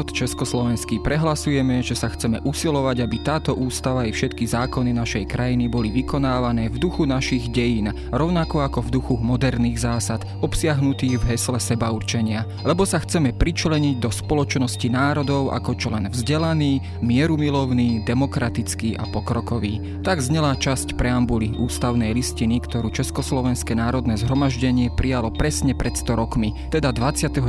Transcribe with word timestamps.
народ 0.00 0.09
Československý 0.12 1.02
prehlasujeme, 1.02 1.80
že 1.80 1.98
sa 1.98 2.10
chceme 2.10 2.42
usilovať, 2.42 2.96
aby 3.02 3.16
táto 3.22 3.52
ústava 3.56 4.06
i 4.06 4.12
všetky 4.12 4.46
zákony 4.46 4.94
našej 4.94 5.24
krajiny 5.30 5.70
boli 5.70 5.88
vykonávané 5.94 6.68
v 6.68 6.76
duchu 6.76 7.06
našich 7.06 7.48
dejín, 7.48 7.94
rovnako 8.10 8.66
ako 8.66 8.86
v 8.86 8.92
duchu 8.94 9.14
moderných 9.20 9.80
zásad, 9.80 10.26
obsiahnutých 10.42 11.22
v 11.22 11.28
hesle 11.34 11.58
seba 11.62 11.94
určenia. 11.94 12.44
Lebo 12.66 12.82
sa 12.82 12.98
chceme 13.02 13.30
pričleniť 13.34 13.96
do 14.02 14.10
spoločnosti 14.12 14.88
národov 14.90 15.54
ako 15.54 15.78
člen 15.78 16.10
vzdelaný, 16.10 16.82
mierumilovný, 17.00 18.02
demokratický 18.04 18.98
a 18.98 19.06
pokrokový. 19.08 20.02
Tak 20.02 20.20
znela 20.20 20.58
časť 20.58 20.98
preambuly 20.98 21.56
ústavnej 21.56 22.12
listiny, 22.12 22.58
ktorú 22.60 22.90
Československé 22.90 23.78
národné 23.78 24.18
zhromaždenie 24.20 24.92
prijalo 24.94 25.32
presne 25.32 25.72
pred 25.72 25.96
100 25.96 26.18
rokmi, 26.18 26.52
teda 26.74 26.92
29. 26.92 27.40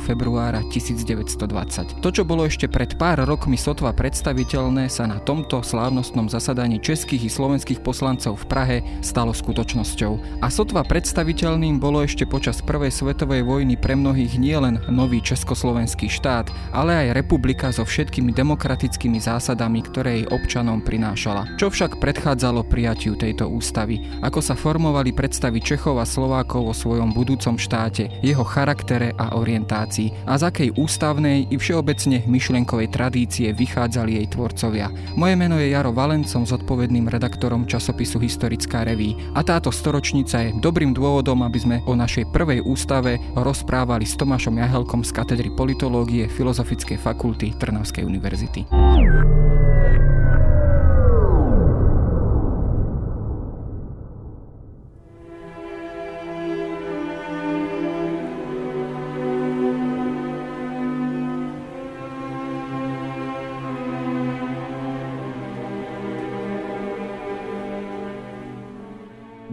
februára 0.00 0.64
1920. 0.68 2.00
To, 2.06 2.14
čo 2.14 2.22
bolo 2.22 2.46
ešte 2.46 2.70
pred 2.70 2.94
pár 2.94 3.26
rokmi 3.26 3.58
sotva 3.58 3.90
predstaviteľné, 3.90 4.86
sa 4.86 5.10
na 5.10 5.18
tomto 5.18 5.58
slávnostnom 5.58 6.30
zasadaní 6.30 6.78
českých 6.78 7.26
i 7.26 7.30
slovenských 7.34 7.82
poslancov 7.82 8.38
v 8.38 8.46
Prahe 8.46 8.76
stalo 9.02 9.34
skutočnosťou. 9.34 10.38
A 10.38 10.46
sotva 10.46 10.86
predstaviteľným 10.86 11.82
bolo 11.82 12.06
ešte 12.06 12.22
počas 12.22 12.62
Prvej 12.62 12.94
svetovej 12.94 13.42
vojny 13.42 13.74
pre 13.74 13.98
mnohých 13.98 14.38
nielen 14.38 14.86
nový 14.86 15.18
československý 15.18 16.06
štát, 16.06 16.46
ale 16.70 16.94
aj 16.94 17.18
republika 17.18 17.74
so 17.74 17.82
všetkými 17.82 18.30
demokratickými 18.30 19.18
zásadami, 19.18 19.82
ktoré 19.82 20.22
jej 20.22 20.26
občanom 20.30 20.86
prinášala. 20.86 21.58
Čo 21.58 21.74
však 21.74 21.98
predchádzalo 21.98 22.70
prijatiu 22.70 23.18
tejto 23.18 23.50
ústavy? 23.50 23.98
Ako 24.22 24.38
sa 24.38 24.54
formovali 24.54 25.10
predstavy 25.10 25.58
Čechov 25.58 25.98
a 25.98 26.06
Slovákov 26.06 26.70
o 26.70 26.74
svojom 26.78 27.10
budúcom 27.10 27.58
štáte, 27.58 28.14
jeho 28.22 28.46
charaktere 28.46 29.10
a 29.18 29.34
orientácii 29.34 30.22
a 30.22 30.38
z 30.38 30.42
akej 30.46 30.70
ústavnej 30.78 31.50
i 31.50 31.58
všeobecne 31.96 32.28
myšlienkovej 32.28 32.88
tradície 32.92 33.48
vychádzali 33.56 34.20
jej 34.20 34.26
tvorcovia. 34.28 34.92
Moje 35.16 35.32
meno 35.32 35.56
je 35.56 35.72
Jaro 35.72 35.96
Valencom, 35.96 36.44
zodpovedným 36.44 37.08
redaktorom 37.08 37.64
časopisu 37.64 38.20
Historická 38.20 38.84
reví 38.84 39.16
a 39.32 39.40
táto 39.40 39.72
storočnica 39.72 40.44
je 40.44 40.50
dobrým 40.60 40.92
dôvodom, 40.92 41.40
aby 41.40 41.56
sme 41.56 41.76
o 41.88 41.96
našej 41.96 42.28
prvej 42.36 42.60
ústave 42.68 43.16
rozprávali 43.32 44.04
s 44.04 44.12
Tomášom 44.20 44.60
Jahelkom 44.60 45.00
z 45.08 45.10
katedry 45.16 45.48
politológie 45.48 46.28
Filozofickej 46.28 47.00
fakulty 47.00 47.56
Trnavskej 47.56 48.04
univerzity. 48.04 48.68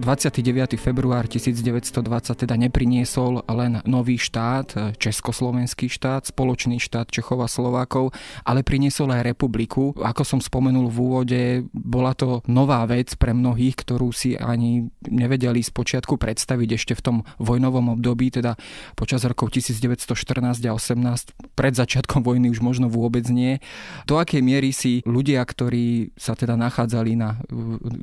29. 0.04 0.76
február 0.76 1.32
1920 1.32 2.04
teda 2.36 2.60
nepriniesol 2.60 3.40
len 3.48 3.80
nový 3.88 4.20
štát, 4.20 5.00
Československý 5.00 5.88
štát, 5.88 6.28
spoločný 6.28 6.76
štát 6.76 7.08
Čechov 7.08 7.40
a 7.40 7.48
Slovákov, 7.48 8.12
ale 8.44 8.68
priniesol 8.68 9.16
aj 9.16 9.32
republiku. 9.32 9.96
Ako 9.96 10.28
som 10.28 10.44
spomenul 10.44 10.92
v 10.92 10.98
úvode, 11.00 11.42
bola 11.72 12.12
to 12.12 12.44
nová 12.52 12.84
vec 12.84 13.16
pre 13.16 13.32
mnohých, 13.32 13.80
ktorú 13.80 14.12
si 14.12 14.36
ani 14.36 14.92
nevedeli 15.08 15.64
spočiatku 15.64 16.20
predstaviť 16.20 16.70
ešte 16.76 16.94
v 17.00 17.02
tom 17.02 17.18
vojnovom 17.40 17.96
období, 17.96 18.28
teda 18.28 18.60
počas 19.00 19.24
rokov 19.24 19.56
1914 19.56 20.60
a 20.68 20.76
18, 20.76 21.56
pred 21.56 21.74
začiatkom 21.80 22.28
vojny 22.28 22.52
už 22.52 22.60
možno 22.60 22.92
vôbec 22.92 23.24
nie. 23.32 23.64
Do 24.04 24.20
akej 24.20 24.44
miery 24.44 24.76
si 24.76 25.00
ľudia, 25.08 25.40
ktorí 25.48 26.12
sa 26.20 26.36
teda 26.36 26.60
nachádzali 26.60 27.16
na 27.16 27.40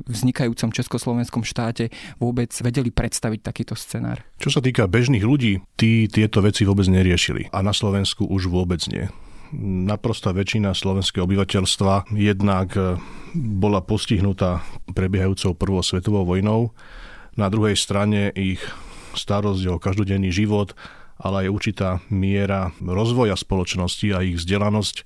vznikajúcom 0.09 0.73
československom 0.73 1.45
štáte, 1.45 1.90
vôbec 2.17 2.51
vedeli 2.63 2.89
predstaviť 2.89 3.39
takýto 3.41 3.73
scenár. 3.77 4.23
Čo 4.37 4.57
sa 4.57 4.61
týka 4.63 4.89
bežných 4.89 5.23
ľudí, 5.23 5.61
tí 5.77 6.07
tieto 6.07 6.41
veci 6.41 6.65
vôbec 6.65 6.87
neriešili. 6.87 7.51
A 7.51 7.61
na 7.61 7.71
Slovensku 7.75 8.25
už 8.27 8.49
vôbec 8.51 8.81
nie. 8.89 9.07
Naprostá 9.61 10.31
väčšina 10.31 10.71
slovenského 10.71 11.27
obyvateľstva 11.27 12.15
jednak 12.15 12.71
e, 12.79 12.95
bola 13.35 13.83
postihnutá 13.83 14.63
prebiehajúcou 14.95 15.59
prvou 15.59 15.83
svetovou 15.83 16.23
vojnou. 16.23 16.71
Na 17.35 17.51
druhej 17.51 17.75
strane 17.75 18.31
ich 18.31 18.63
starosť 19.11 19.63
o 19.67 19.75
každodenný 19.75 20.31
život, 20.31 20.71
ale 21.19 21.45
aj 21.45 21.53
určitá 21.53 21.89
miera 22.07 22.71
rozvoja 22.79 23.35
spoločnosti 23.35 24.07
a 24.15 24.23
ich 24.23 24.39
vzdelanosť 24.39 25.03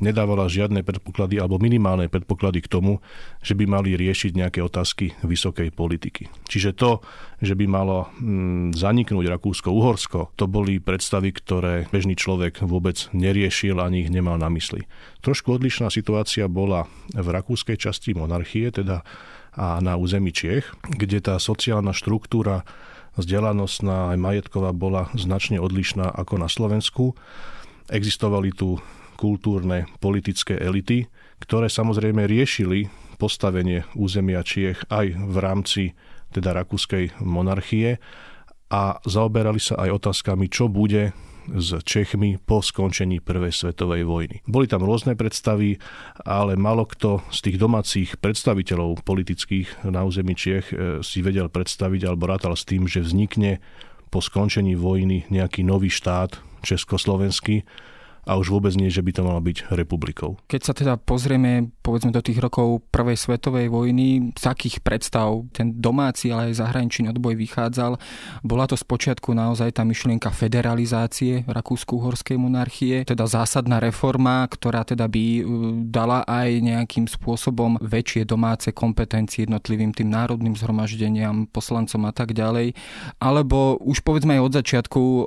nedávala 0.00 0.48
žiadne 0.48 0.80
predpoklady 0.86 1.42
alebo 1.42 1.60
minimálne 1.60 2.08
predpoklady 2.08 2.64
k 2.64 2.72
tomu, 2.72 3.04
že 3.44 3.52
by 3.52 3.68
mali 3.68 3.98
riešiť 3.98 4.32
nejaké 4.38 4.60
otázky 4.64 5.12
vysokej 5.26 5.74
politiky. 5.74 6.30
Čiže 6.48 6.72
to, 6.72 7.04
že 7.42 7.58
by 7.58 7.64
malo 7.68 8.08
mm, 8.16 8.72
zaniknúť 8.72 9.26
Rakúsko-Uhorsko, 9.28 10.38
to 10.38 10.44
boli 10.46 10.78
predstavy, 10.78 11.34
ktoré 11.34 11.90
bežný 11.90 12.14
človek 12.14 12.64
vôbec 12.64 13.10
neriešil 13.12 13.76
ani 13.82 14.06
ich 14.06 14.10
nemal 14.14 14.38
na 14.38 14.48
mysli. 14.48 14.86
Trošku 15.20 15.58
odlišná 15.58 15.90
situácia 15.90 16.46
bola 16.46 16.86
v 17.12 17.28
rakúskej 17.28 17.76
časti 17.76 18.14
monarchie, 18.14 18.70
teda 18.70 19.04
a 19.52 19.84
na 19.84 20.00
území 20.00 20.32
Čiech, 20.32 20.64
kde 20.80 21.20
tá 21.20 21.36
sociálna 21.36 21.92
štruktúra 21.92 22.64
vzdelanostná 23.20 24.16
aj 24.16 24.18
majetková 24.18 24.72
bola 24.72 25.12
značne 25.12 25.60
odlišná 25.60 26.08
ako 26.08 26.40
na 26.40 26.48
Slovensku. 26.48 27.12
Existovali 27.92 28.56
tu 28.56 28.80
kultúrne, 29.22 29.86
politické 30.02 30.58
elity, 30.58 31.06
ktoré 31.38 31.70
samozrejme 31.70 32.26
riešili 32.26 32.90
postavenie 33.22 33.86
územia 33.94 34.42
Čiech 34.42 34.82
aj 34.90 35.14
v 35.14 35.36
rámci 35.38 35.82
teda 36.34 36.50
rakúskej 36.50 37.22
monarchie 37.22 38.02
a 38.74 38.98
zaoberali 39.06 39.62
sa 39.62 39.78
aj 39.78 40.02
otázkami, 40.02 40.50
čo 40.50 40.66
bude 40.66 41.14
s 41.42 41.74
Čechmi 41.82 42.38
po 42.38 42.62
skončení 42.62 43.18
Prvej 43.18 43.50
svetovej 43.50 44.06
vojny. 44.06 44.42
Boli 44.46 44.66
tam 44.70 44.86
rôzne 44.86 45.18
predstavy, 45.18 45.78
ale 46.22 46.54
malo 46.54 46.86
kto 46.86 47.22
z 47.34 47.38
tých 47.50 47.56
domácich 47.58 48.10
predstaviteľov 48.18 49.02
politických 49.06 49.86
na 49.86 50.02
území 50.06 50.34
Čiech 50.34 50.66
eh, 50.70 50.76
si 51.02 51.22
vedel 51.22 51.46
predstaviť 51.46 52.10
alebo 52.10 52.26
rátal 52.30 52.58
s 52.58 52.66
tým, 52.66 52.90
že 52.90 53.02
vznikne 53.02 53.62
po 54.10 54.18
skončení 54.18 54.76
vojny 54.76 55.30
nejaký 55.30 55.64
nový 55.64 55.88
štát 55.88 56.38
československý, 56.62 57.64
a 58.22 58.38
už 58.38 58.54
vôbec 58.54 58.70
nie, 58.78 58.86
že 58.86 59.02
by 59.02 59.10
to 59.10 59.22
malo 59.26 59.42
byť 59.42 59.74
republikou. 59.74 60.38
Keď 60.46 60.60
sa 60.62 60.72
teda 60.72 60.94
pozrieme 60.94 61.74
povedzme 61.82 62.14
do 62.14 62.22
tých 62.22 62.38
rokov 62.38 62.86
Prvej 62.94 63.18
svetovej 63.18 63.66
vojny, 63.66 64.30
z 64.38 64.44
akých 64.46 64.78
predstav 64.86 65.42
ten 65.50 65.82
domáci, 65.82 66.30
ale 66.30 66.54
aj 66.54 66.62
zahraničný 66.62 67.10
odboj 67.10 67.34
vychádzal, 67.34 67.98
bola 68.46 68.64
to 68.70 68.78
spočiatku 68.78 69.34
naozaj 69.34 69.74
tá 69.74 69.82
myšlienka 69.82 70.30
federalizácie 70.30 71.42
Rakúsko-Uhorskej 71.50 72.38
monarchie, 72.38 73.02
teda 73.02 73.26
zásadná 73.26 73.82
reforma, 73.82 74.46
ktorá 74.46 74.86
teda 74.86 75.10
by 75.10 75.24
e, 75.24 75.42
dala 75.90 76.22
aj 76.22 76.62
nejakým 76.62 77.10
spôsobom 77.10 77.82
väčšie 77.82 78.22
domáce 78.22 78.70
kompetencie 78.70 79.50
jednotlivým 79.50 79.90
tým 79.90 80.14
národným 80.14 80.54
zhromaždeniam, 80.54 81.50
poslancom 81.50 82.06
a 82.06 82.12
tak 82.14 82.38
ďalej. 82.38 82.78
Alebo 83.18 83.82
už 83.82 84.06
povedzme 84.06 84.38
aj 84.38 84.42
od 84.46 84.52
začiatku 84.62 85.00
e, 85.02 85.22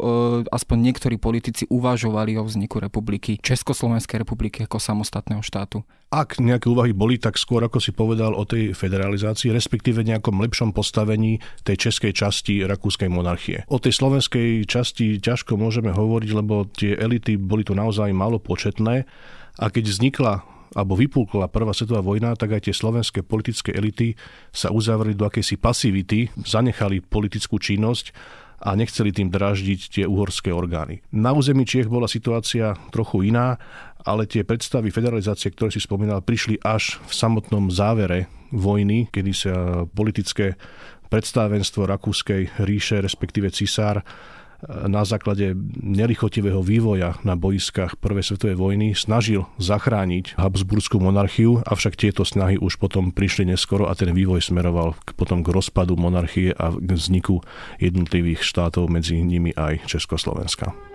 aspoň 0.47 0.77
niektorí 0.79 1.19
politici 1.19 1.67
uvažovali 1.67 2.39
o 2.39 2.47
vzniku 2.47 2.84
republiky, 2.85 3.41
Československej 3.41 4.22
republiky 4.22 4.69
ako 4.69 4.78
samostatného 4.78 5.41
štátu? 5.41 5.81
Ak 6.13 6.38
nejaké 6.38 6.69
úvahy 6.69 6.94
boli, 6.94 7.18
tak 7.18 7.35
skôr 7.35 7.66
ako 7.66 7.81
si 7.81 7.91
povedal 7.91 8.38
o 8.38 8.46
tej 8.46 8.78
federalizácii, 8.78 9.50
respektíve 9.50 10.06
nejakom 10.06 10.38
lepšom 10.38 10.71
postavení 10.71 11.42
tej 11.65 11.89
českej 11.89 12.13
časti 12.13 12.62
rakúskej 12.63 13.10
monarchie. 13.10 13.65
O 13.68 13.81
tej 13.81 13.98
slovenskej 13.98 14.63
časti 14.69 15.18
ťažko 15.18 15.57
môžeme 15.57 15.89
hovoriť, 15.92 16.31
lebo 16.31 16.69
tie 16.69 16.94
elity 16.95 17.36
boli 17.42 17.65
tu 17.65 17.74
naozaj 17.74 18.13
malo 18.13 18.38
početné 18.38 19.04
a 19.60 19.65
keď 19.68 19.83
vznikla 19.89 20.33
alebo 20.75 21.00
vypúkla 21.00 21.48
prvá 21.48 21.71
svetová 21.71 22.04
vojna, 22.04 22.36
tak 22.36 22.51
aj 22.51 22.68
tie 22.68 22.75
slovenské 22.75 23.24
politické 23.24 23.71
elity 23.71 24.19
sa 24.51 24.75
uzavreli 24.75 25.15
do 25.15 25.24
akejsi 25.24 25.56
pasivity, 25.56 26.27
zanechali 26.44 27.00
politickú 27.00 27.56
činnosť 27.56 28.12
a 28.65 28.73
nechceli 28.73 29.13
tým 29.13 29.29
draždiť 29.29 29.79
tie 29.94 30.06
uhorské 30.09 30.50
orgány. 30.50 31.06
Na 31.13 31.38
území 31.38 31.69
Čiech 31.69 31.85
bola 31.85 32.09
situácia 32.09 32.73
trochu 32.89 33.29
iná, 33.29 33.62
ale 34.01 34.25
tie 34.25 34.41
predstavy 34.41 34.89
federalizácie, 34.89 35.53
ktoré 35.53 35.69
si 35.69 35.77
spomínal, 35.77 36.25
prišli 36.25 36.57
až 36.65 36.97
v 37.06 37.13
samotnom 37.13 37.69
závere 37.69 38.25
vojny, 38.50 39.06
kedy 39.13 39.31
sa 39.38 39.85
politické 39.85 40.57
predstavenstvo 41.13 41.85
Rakúskej 41.85 42.65
ríše, 42.65 42.97
respektíve 43.01 43.53
cisár, 43.53 44.01
na 44.67 45.06
základe 45.06 45.53
nelichotivého 45.81 46.62
vývoja 46.65 47.21
na 47.21 47.38
boiskách 47.38 48.01
Prvej 48.01 48.33
svetovej 48.33 48.57
vojny 48.57 48.88
snažil 48.97 49.45
zachrániť 49.62 50.38
Habsburskú 50.41 50.97
monarchiu, 50.97 51.62
avšak 51.65 52.00
tieto 52.00 52.25
snahy 52.25 52.57
už 52.57 52.81
potom 52.81 53.13
prišli 53.13 53.50
neskoro 53.53 53.85
a 53.85 53.94
ten 53.94 54.09
vývoj 54.12 54.41
smeroval 54.41 54.97
k, 55.06 55.13
potom 55.13 55.45
k 55.45 55.53
rozpadu 55.53 55.94
monarchie 55.97 56.53
a 56.57 56.73
k 56.73 56.89
vzniku 56.97 57.45
jednotlivých 57.77 58.41
štátov, 58.41 58.89
medzi 58.89 59.21
nimi 59.21 59.53
aj 59.53 59.85
Československa. 59.85 60.94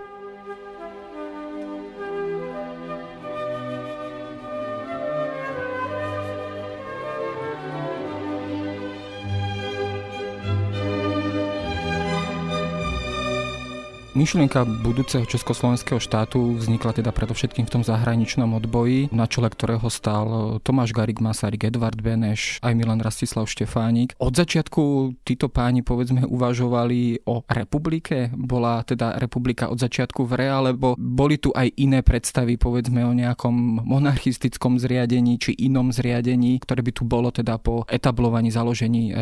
Myšlienka 14.21 14.69
budúceho 14.85 15.25
československého 15.25 15.97
štátu 15.97 16.53
vznikla 16.53 16.93
teda 16.93 17.09
predovšetkým 17.09 17.65
v 17.65 17.73
tom 17.73 17.81
zahraničnom 17.81 18.53
odboji, 18.53 19.09
na 19.09 19.25
čele 19.25 19.49
ktorého 19.49 19.89
stál 19.89 20.61
Tomáš 20.61 20.93
Garik 20.93 21.17
Masaryk, 21.17 21.65
Edvard 21.65 21.97
Beneš, 21.97 22.61
aj 22.61 22.77
Milan 22.77 23.01
Rastislav 23.01 23.49
Štefánik. 23.49 24.13
Od 24.21 24.29
začiatku 24.29 25.17
títo 25.25 25.49
páni 25.49 25.81
povedzme 25.81 26.21
uvažovali 26.21 27.25
o 27.25 27.41
republike? 27.49 28.29
Bola 28.37 28.85
teda 28.85 29.17
republika 29.17 29.73
od 29.73 29.81
začiatku 29.81 30.21
v 30.29 30.37
re, 30.37 30.53
alebo 30.53 30.93
boli 31.01 31.41
tu 31.41 31.49
aj 31.57 31.73
iné 31.81 32.05
predstavy 32.05 32.61
povedzme 32.61 33.01
o 33.01 33.17
nejakom 33.17 33.81
monarchistickom 33.81 34.77
zriadení 34.77 35.41
či 35.41 35.57
inom 35.65 35.89
zriadení, 35.89 36.61
ktoré 36.61 36.85
by 36.85 36.91
tu 36.93 37.09
bolo 37.09 37.33
teda 37.33 37.57
po 37.57 37.89
etablovaní 37.89 38.53
založení 38.53 39.09
e, 39.09 39.13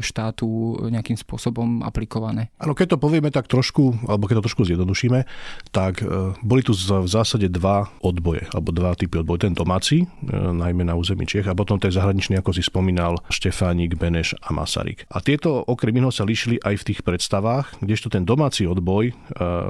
štátu 0.00 0.80
nejakým 0.88 1.20
spôsobom 1.20 1.84
aplikované? 1.84 2.48
Áno, 2.56 2.72
keď 2.72 2.96
to 2.96 3.04
povieme 3.04 3.28
tak 3.28 3.52
trošku, 3.52 4.00
alebo 4.08 4.24
keď 4.24 4.40
to 4.40 4.45
trošku 4.46 4.62
zjednodušíme, 4.62 5.26
tak 5.74 6.06
e, 6.06 6.38
boli 6.46 6.62
tu 6.62 6.70
v 6.78 7.10
zásade 7.10 7.50
dva 7.50 7.90
odboje, 7.98 8.46
alebo 8.54 8.70
dva 8.70 8.94
typy 8.94 9.26
odboje. 9.26 9.50
Ten 9.50 9.58
domáci, 9.58 10.06
e, 10.06 10.06
najmä 10.30 10.86
na 10.86 10.94
území 10.94 11.26
Čech, 11.26 11.50
a 11.50 11.58
potom 11.58 11.82
ten 11.82 11.90
zahraničný, 11.90 12.38
ako 12.38 12.54
si 12.54 12.62
spomínal, 12.62 13.18
Štefánik, 13.26 13.98
Beneš 13.98 14.38
a 14.38 14.54
Masaryk. 14.54 15.02
A 15.10 15.18
tieto 15.18 15.66
okrem 15.66 15.98
iného 15.98 16.14
sa 16.14 16.22
líšili 16.22 16.62
aj 16.62 16.78
v 16.78 16.86
tých 16.94 17.00
predstavách, 17.02 17.82
kdežto 17.82 18.06
ten 18.06 18.22
domáci 18.22 18.70
odboj 18.70 19.10
e, 19.10 19.14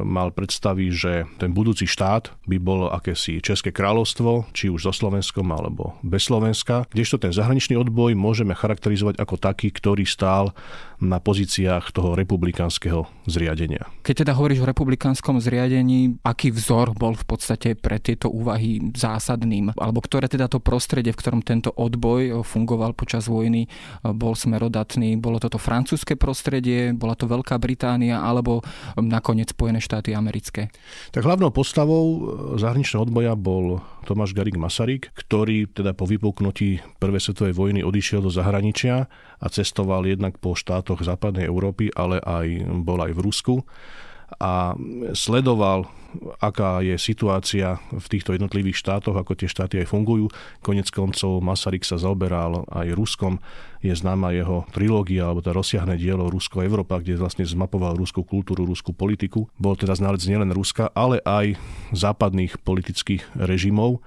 mal 0.04 0.28
predstavy, 0.36 0.92
že 0.92 1.24
ten 1.40 1.56
budúci 1.56 1.88
štát 1.88 2.36
by 2.44 2.60
bol 2.60 2.92
akési 2.92 3.40
České 3.40 3.72
kráľovstvo, 3.72 4.52
či 4.52 4.68
už 4.68 4.90
so 4.90 4.92
Slovenskom 4.92 5.48
alebo 5.48 5.96
bez 6.04 6.28
Slovenska, 6.28 6.84
kdežto 6.92 7.16
ten 7.16 7.32
zahraničný 7.32 7.80
odboj 7.80 8.12
môžeme 8.12 8.52
charakterizovať 8.52 9.16
ako 9.16 9.40
taký, 9.40 9.72
ktorý 9.72 10.04
stál 10.04 10.52
na 11.00 11.20
pozíciách 11.20 11.92
toho 11.92 12.16
republikánskeho 12.16 13.04
zriadenia. 13.28 13.84
Keď 14.02 14.24
teda 14.26 14.32
hovoríš 14.56 14.64
o 14.64 14.72
republikánskom 14.72 15.36
zriadení, 15.36 16.16
aký 16.24 16.48
vzor 16.48 16.96
bol 16.96 17.12
v 17.12 17.24
podstate 17.28 17.76
pre 17.76 18.00
tieto 18.00 18.32
úvahy 18.32 18.80
zásadným, 18.96 19.76
alebo 19.76 20.00
ktoré 20.00 20.32
teda 20.32 20.48
to 20.48 20.64
prostredie, 20.64 21.12
v 21.12 21.20
ktorom 21.20 21.40
tento 21.44 21.68
odboj 21.76 22.40
fungoval 22.40 22.96
počas 22.96 23.28
vojny, 23.28 23.68
bol 24.16 24.32
smerodatný? 24.32 25.20
Bolo 25.20 25.36
toto 25.36 25.60
francúzske 25.60 26.16
prostredie, 26.16 26.96
bola 26.96 27.12
to 27.12 27.28
Veľká 27.28 27.60
Británia, 27.60 28.24
alebo 28.24 28.64
nakoniec 28.96 29.52
Spojené 29.52 29.84
štáty 29.84 30.16
americké? 30.16 30.72
Tak 31.12 31.28
hlavnou 31.28 31.52
postavou 31.52 32.04
zahraničného 32.56 33.04
odboja 33.04 33.36
bol 33.36 33.84
Tomáš 34.08 34.32
Garik 34.32 34.56
Masaryk, 34.56 35.12
ktorý 35.12 35.68
teda 35.68 35.92
po 35.92 36.08
vypuknutí 36.08 36.80
Prvej 36.96 37.20
svetovej 37.20 37.52
vojny 37.52 37.80
odišiel 37.84 38.24
do 38.24 38.32
zahraničia 38.32 39.10
a 39.36 39.46
cestoval 39.52 40.08
jednak 40.08 40.40
po 40.40 40.56
štátoch 40.56 41.04
západnej 41.04 41.44
Európy, 41.44 41.92
ale 41.92 42.22
aj 42.24 42.46
bol 42.86 43.02
aj 43.04 43.12
v 43.12 43.20
Rusku 43.20 43.54
a 44.42 44.74
sledoval, 45.14 45.86
aká 46.40 46.80
je 46.80 46.96
situácia 46.96 47.76
v 47.92 48.06
týchto 48.08 48.32
jednotlivých 48.32 48.80
štátoch, 48.80 49.16
ako 49.16 49.36
tie 49.36 49.48
štáty 49.48 49.78
aj 49.84 49.90
fungujú. 49.92 50.32
Konec 50.64 50.88
koncov 50.88 51.44
Masaryk 51.44 51.84
sa 51.84 52.00
zaoberal 52.00 52.64
aj 52.72 52.96
Ruskom. 52.96 53.38
Je 53.84 53.92
známa 53.92 54.32
jeho 54.32 54.64
trilógia, 54.72 55.28
alebo 55.28 55.44
tá 55.44 55.52
rozsiahne 55.52 55.94
dielo 56.00 56.26
Rusko-Európa, 56.32 57.04
kde 57.04 57.20
vlastne 57.20 57.44
zmapoval 57.44 57.94
ruskú 57.94 58.24
kultúru, 58.24 58.66
ruskú 58.66 58.96
politiku. 58.96 59.46
Bol 59.60 59.76
teda 59.76 59.94
znalec 59.94 60.24
nielen 60.24 60.50
Ruska, 60.50 60.90
ale 60.96 61.20
aj 61.22 61.54
západných 61.92 62.58
politických 62.64 63.36
režimov. 63.36 64.00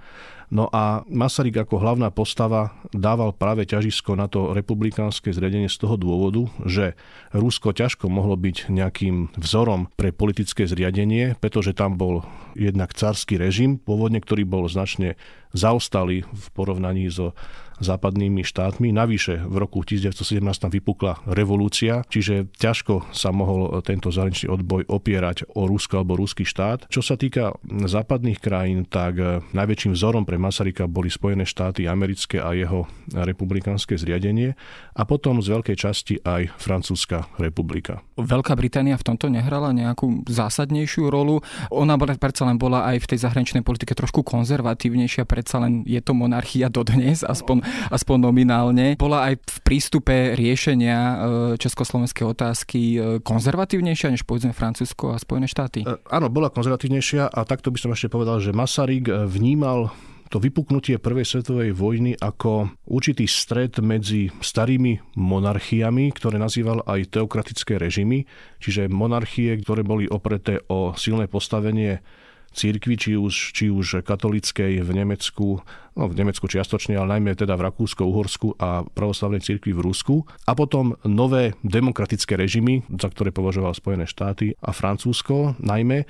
No 0.49 0.65
a 0.73 1.05
Masaryk 1.05 1.61
ako 1.61 1.77
hlavná 1.77 2.09
postava 2.09 2.73
dával 2.89 3.37
práve 3.37 3.69
ťažisko 3.69 4.17
na 4.17 4.25
to 4.25 4.57
republikánske 4.57 5.29
zriadenie 5.29 5.69
z 5.69 5.77
toho 5.77 5.93
dôvodu, 5.93 6.49
že 6.65 6.97
Rusko 7.37 7.69
ťažko 7.69 8.09
mohlo 8.09 8.33
byť 8.33 8.73
nejakým 8.73 9.37
vzorom 9.37 9.93
pre 9.93 10.09
politické 10.09 10.65
zriadenie, 10.65 11.37
pretože 11.37 11.77
tam 11.77 12.01
bol 12.01 12.25
jednak 12.57 12.97
carský 12.97 13.37
režim, 13.37 13.77
pôvodne, 13.77 14.17
ktorý 14.17 14.41
bol 14.41 14.65
značne 14.65 15.21
zaostali 15.53 16.25
v 16.25 16.45
porovnaní 16.57 17.13
so 17.13 17.37
západnými 17.79 18.43
štátmi. 18.43 18.91
Navyše 18.91 19.47
v 19.47 19.55
roku 19.59 19.81
1917 19.83 20.39
tam 20.59 20.71
vypukla 20.71 21.23
revolúcia, 21.27 22.03
čiže 22.07 22.51
ťažko 22.59 23.11
sa 23.15 23.31
mohol 23.31 23.79
tento 23.83 24.11
zahraničný 24.11 24.51
odboj 24.51 24.87
opierať 24.91 25.47
o 25.55 25.65
Rusko 25.65 26.03
alebo 26.03 26.19
ruský 26.19 26.43
štát. 26.43 26.91
Čo 26.91 27.01
sa 27.01 27.15
týka 27.15 27.55
západných 27.65 28.39
krajín, 28.39 28.83
tak 28.85 29.13
eh, 29.19 29.39
najväčším 29.55 29.95
vzorom 29.95 30.23
pre 30.27 30.35
Masaryka 30.35 30.85
boli 30.85 31.07
Spojené 31.11 31.47
štáty 31.47 31.87
americké 31.87 32.39
a 32.43 32.51
jeho 32.53 32.85
republikánske 33.11 33.97
zriadenie 33.97 34.53
a 34.93 35.03
potom 35.07 35.39
z 35.39 35.47
veľkej 35.55 35.77
časti 35.79 36.15
aj 36.21 36.53
Francúzska 36.59 37.31
republika. 37.39 38.03
Veľká 38.19 38.53
Británia 38.59 38.99
v 38.99 39.07
tomto 39.13 39.31
nehrala 39.31 39.71
nejakú 39.71 40.27
zásadnejšiu 40.27 41.07
rolu. 41.07 41.39
Ona 41.71 41.95
predsa 41.97 42.43
len 42.43 42.59
bola 42.59 42.83
aj 42.91 43.05
v 43.05 43.09
tej 43.15 43.19
zahraničnej 43.23 43.63
politike 43.63 43.95
trošku 43.95 44.21
konzervatívnejšia, 44.27 45.23
predsa 45.23 45.63
len 45.63 45.87
je 45.87 45.99
to 46.03 46.11
monarchia 46.11 46.67
dodnes, 46.67 47.23
aspoň 47.23 47.63
aspoň 47.89 48.17
nominálne. 48.29 48.97
Bola 48.99 49.31
aj 49.31 49.39
v 49.39 49.57
prístupe 49.65 50.35
riešenia 50.35 50.97
e, 50.97 51.15
československej 51.57 52.25
otázky 52.25 52.81
e, 52.95 52.97
konzervatívnejšia 53.23 54.13
než 54.13 54.23
povedzme 54.25 54.55
Francúzsko 54.55 55.15
a 55.15 55.21
Spojené 55.21 55.47
štáty? 55.49 55.83
E, 55.83 55.99
áno, 56.09 56.27
bola 56.29 56.53
konzervatívnejšia 56.53 57.29
a 57.29 57.39
takto 57.47 57.73
by 57.73 57.77
som 57.79 57.91
ešte 57.93 58.11
povedal, 58.11 58.39
že 58.41 58.55
Masaryk 58.55 59.09
vnímal 59.27 59.93
to 60.29 60.37
vypuknutie 60.37 61.01
Prvej 61.01 61.25
svetovej 61.25 61.73
vojny 61.73 62.13
ako 62.13 62.69
určitý 62.85 63.25
stred 63.25 63.81
medzi 63.81 64.29
starými 64.29 65.17
monarchiami, 65.17 66.13
ktoré 66.13 66.37
nazýval 66.37 66.85
aj 66.85 67.09
teokratické 67.09 67.81
režimy, 67.81 68.29
čiže 68.61 68.93
monarchie, 68.93 69.57
ktoré 69.57 69.81
boli 69.81 70.05
opreté 70.05 70.61
o 70.69 70.93
silné 70.93 71.25
postavenie 71.25 72.05
církvy, 72.53 72.95
či 72.97 73.11
už, 73.17 73.33
či 73.53 73.65
už 73.73 74.05
katolickej 74.05 74.81
v 74.81 74.89
Nemecku, 74.93 75.61
no 75.95 76.09
v 76.09 76.17
Nemecku 76.17 76.45
čiastočne, 76.45 76.97
ale 76.97 77.17
najmä 77.17 77.37
teda 77.37 77.55
v 77.55 77.69
Rakúsko-Uhorsku 77.71 78.59
a 78.59 78.83
pravoslavnej 78.83 79.41
církvi 79.41 79.71
v 79.73 79.83
Rusku. 79.85 80.15
A 80.45 80.57
potom 80.57 80.97
nové 81.07 81.55
demokratické 81.63 82.35
režimy, 82.35 82.83
za 82.99 83.07
ktoré 83.07 83.31
považoval 83.31 83.71
Spojené 83.77 84.09
štáty 84.09 84.57
a 84.59 84.75
Francúzsko 84.75 85.55
najmä. 85.63 86.03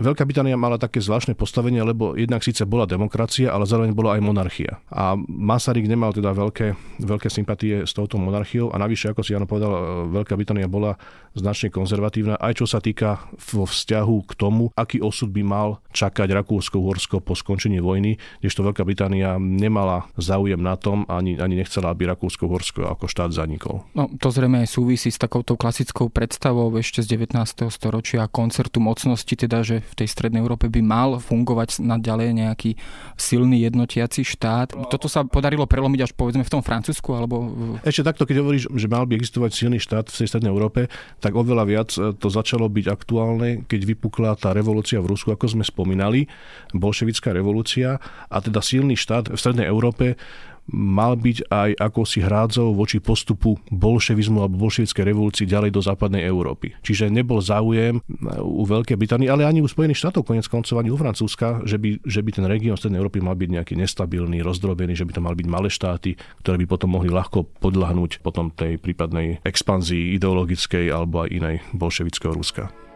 Veľká 0.00 0.24
Británia 0.24 0.56
mala 0.56 0.80
také 0.80 1.04
zvláštne 1.04 1.36
postavenie, 1.36 1.84
lebo 1.84 2.16
jednak 2.16 2.40
síce 2.40 2.64
bola 2.64 2.88
demokracia, 2.88 3.52
ale 3.52 3.68
zároveň 3.68 3.92
bola 3.92 4.16
aj 4.16 4.24
monarchia. 4.24 4.80
A 4.88 5.12
Masaryk 5.28 5.84
nemal 5.84 6.16
teda 6.16 6.32
veľké, 6.32 6.72
veľké 7.04 7.28
sympatie 7.28 7.84
s 7.84 7.92
touto 7.92 8.16
monarchiou 8.16 8.72
a 8.72 8.80
navyše, 8.80 9.12
ako 9.12 9.20
si 9.20 9.36
Jano 9.36 9.44
povedal, 9.44 10.08
Veľká 10.08 10.40
Británia 10.40 10.72
bola 10.72 10.96
značne 11.36 11.68
konzervatívna, 11.68 12.40
aj 12.40 12.64
čo 12.64 12.66
sa 12.66 12.80
týka 12.80 13.28
vo 13.52 13.68
vzťahu 13.68 14.16
k 14.24 14.32
tomu, 14.40 14.72
aký 14.72 15.04
osud 15.04 15.28
by 15.36 15.44
mal 15.44 15.84
čakať 15.92 16.32
Rakúsko-Uhorsko 16.32 17.20
po 17.20 17.36
skončení 17.36 17.84
vojny, 17.84 18.16
kdežto 18.40 18.64
Veľká 18.64 18.88
Británia 18.88 19.19
nemala 19.36 20.08
záujem 20.16 20.60
na 20.60 20.78
tom, 20.78 21.04
ani, 21.06 21.36
ani 21.36 21.58
nechcela, 21.58 21.92
aby 21.92 22.08
Rakúsko-Uhorsko 22.10 22.86
ako 22.88 23.04
štát 23.10 23.34
zanikol. 23.34 23.84
No, 23.92 24.08
to 24.16 24.30
zrejme 24.30 24.64
aj 24.64 24.68
súvisí 24.70 25.10
s 25.10 25.18
takouto 25.18 25.58
klasickou 25.58 26.08
predstavou 26.08 26.70
ešte 26.78 27.02
z 27.02 27.18
19. 27.18 27.36
storočia 27.68 28.30
koncertu 28.30 28.78
mocnosti, 28.80 29.34
teda, 29.34 29.66
že 29.66 29.82
v 29.82 29.94
tej 30.04 30.08
strednej 30.08 30.40
Európe 30.40 30.70
by 30.70 30.80
mal 30.80 31.10
fungovať 31.18 31.82
naďalej 31.82 32.28
nejaký 32.38 32.70
silný 33.18 33.66
jednotiaci 33.66 34.22
štát. 34.22 34.72
Toto 34.88 35.10
sa 35.10 35.26
podarilo 35.26 35.66
prelomiť 35.66 36.00
až 36.06 36.12
povedzme 36.14 36.46
v 36.46 36.52
tom 36.52 36.62
Francúzsku 36.62 37.10
alebo... 37.12 37.52
Ešte 37.82 38.06
takto, 38.06 38.24
keď 38.24 38.36
hovoríš, 38.40 38.70
že 38.70 38.86
mal 38.86 39.04
by 39.04 39.18
existovať 39.18 39.50
silný 39.52 39.78
štát 39.82 40.06
v 40.06 40.16
tej 40.22 40.28
strednej 40.30 40.54
Európe, 40.54 40.86
tak 41.18 41.34
oveľa 41.34 41.64
viac 41.66 41.90
e, 41.98 42.14
to 42.14 42.30
začalo 42.30 42.70
byť 42.70 42.86
aktuálne, 42.86 43.66
keď 43.66 43.80
vypukla 43.96 44.38
tá 44.38 44.54
revolúcia 44.54 45.02
v 45.02 45.10
Rusku, 45.10 45.34
ako 45.34 45.58
sme 45.58 45.64
spomínali, 45.66 46.30
bolševická 46.70 47.34
revolúcia 47.34 47.98
a 48.30 48.36
teda 48.38 48.62
silný 48.62 48.94
štát 48.94 49.09
v 49.10 49.38
strednej 49.38 49.66
Európe 49.66 50.14
mal 50.70 51.18
byť 51.18 51.50
aj 51.50 51.70
akousi 51.82 52.22
hrádzou 52.22 52.72
voči 52.78 53.02
postupu 53.02 53.58
bolševizmu 53.74 54.38
alebo 54.40 54.66
bolševickej 54.66 55.02
revolúcii 55.02 55.46
ďalej 55.50 55.70
do 55.74 55.82
západnej 55.82 56.22
Európy. 56.22 56.78
Čiže 56.86 57.10
nebol 57.10 57.42
záujem 57.42 57.98
u 58.38 58.62
Veľkej 58.64 58.94
Británie, 58.94 59.26
ale 59.26 59.46
ani 59.46 59.60
u 59.60 59.68
Spojených 59.68 59.98
štátov, 59.98 60.22
konec 60.22 60.46
koncov 60.46 60.78
ani 60.78 60.94
u 60.94 60.98
Francúzska, 60.98 61.66
že 61.66 61.76
by, 61.76 62.06
že 62.06 62.22
by 62.22 62.30
ten 62.30 62.46
región 62.46 62.78
Strednej 62.78 63.02
Európy 63.02 63.18
mal 63.18 63.34
byť 63.34 63.50
nejaký 63.50 63.74
nestabilný, 63.74 64.40
rozdrobený, 64.46 64.94
že 64.94 65.06
by 65.06 65.12
to 65.18 65.24
mali 65.24 65.36
byť 65.42 65.48
malé 65.50 65.68
štáty, 65.68 66.14
ktoré 66.46 66.56
by 66.62 66.66
potom 66.70 66.94
mohli 66.94 67.10
ľahko 67.10 67.50
podľahnúť 67.58 68.22
potom 68.22 68.54
tej 68.54 68.78
prípadnej 68.78 69.42
expanzii 69.42 70.14
ideologickej 70.16 70.86
alebo 70.94 71.26
aj 71.26 71.28
inej 71.34 71.56
bolševického 71.74 72.30
Ruska. 72.30 72.89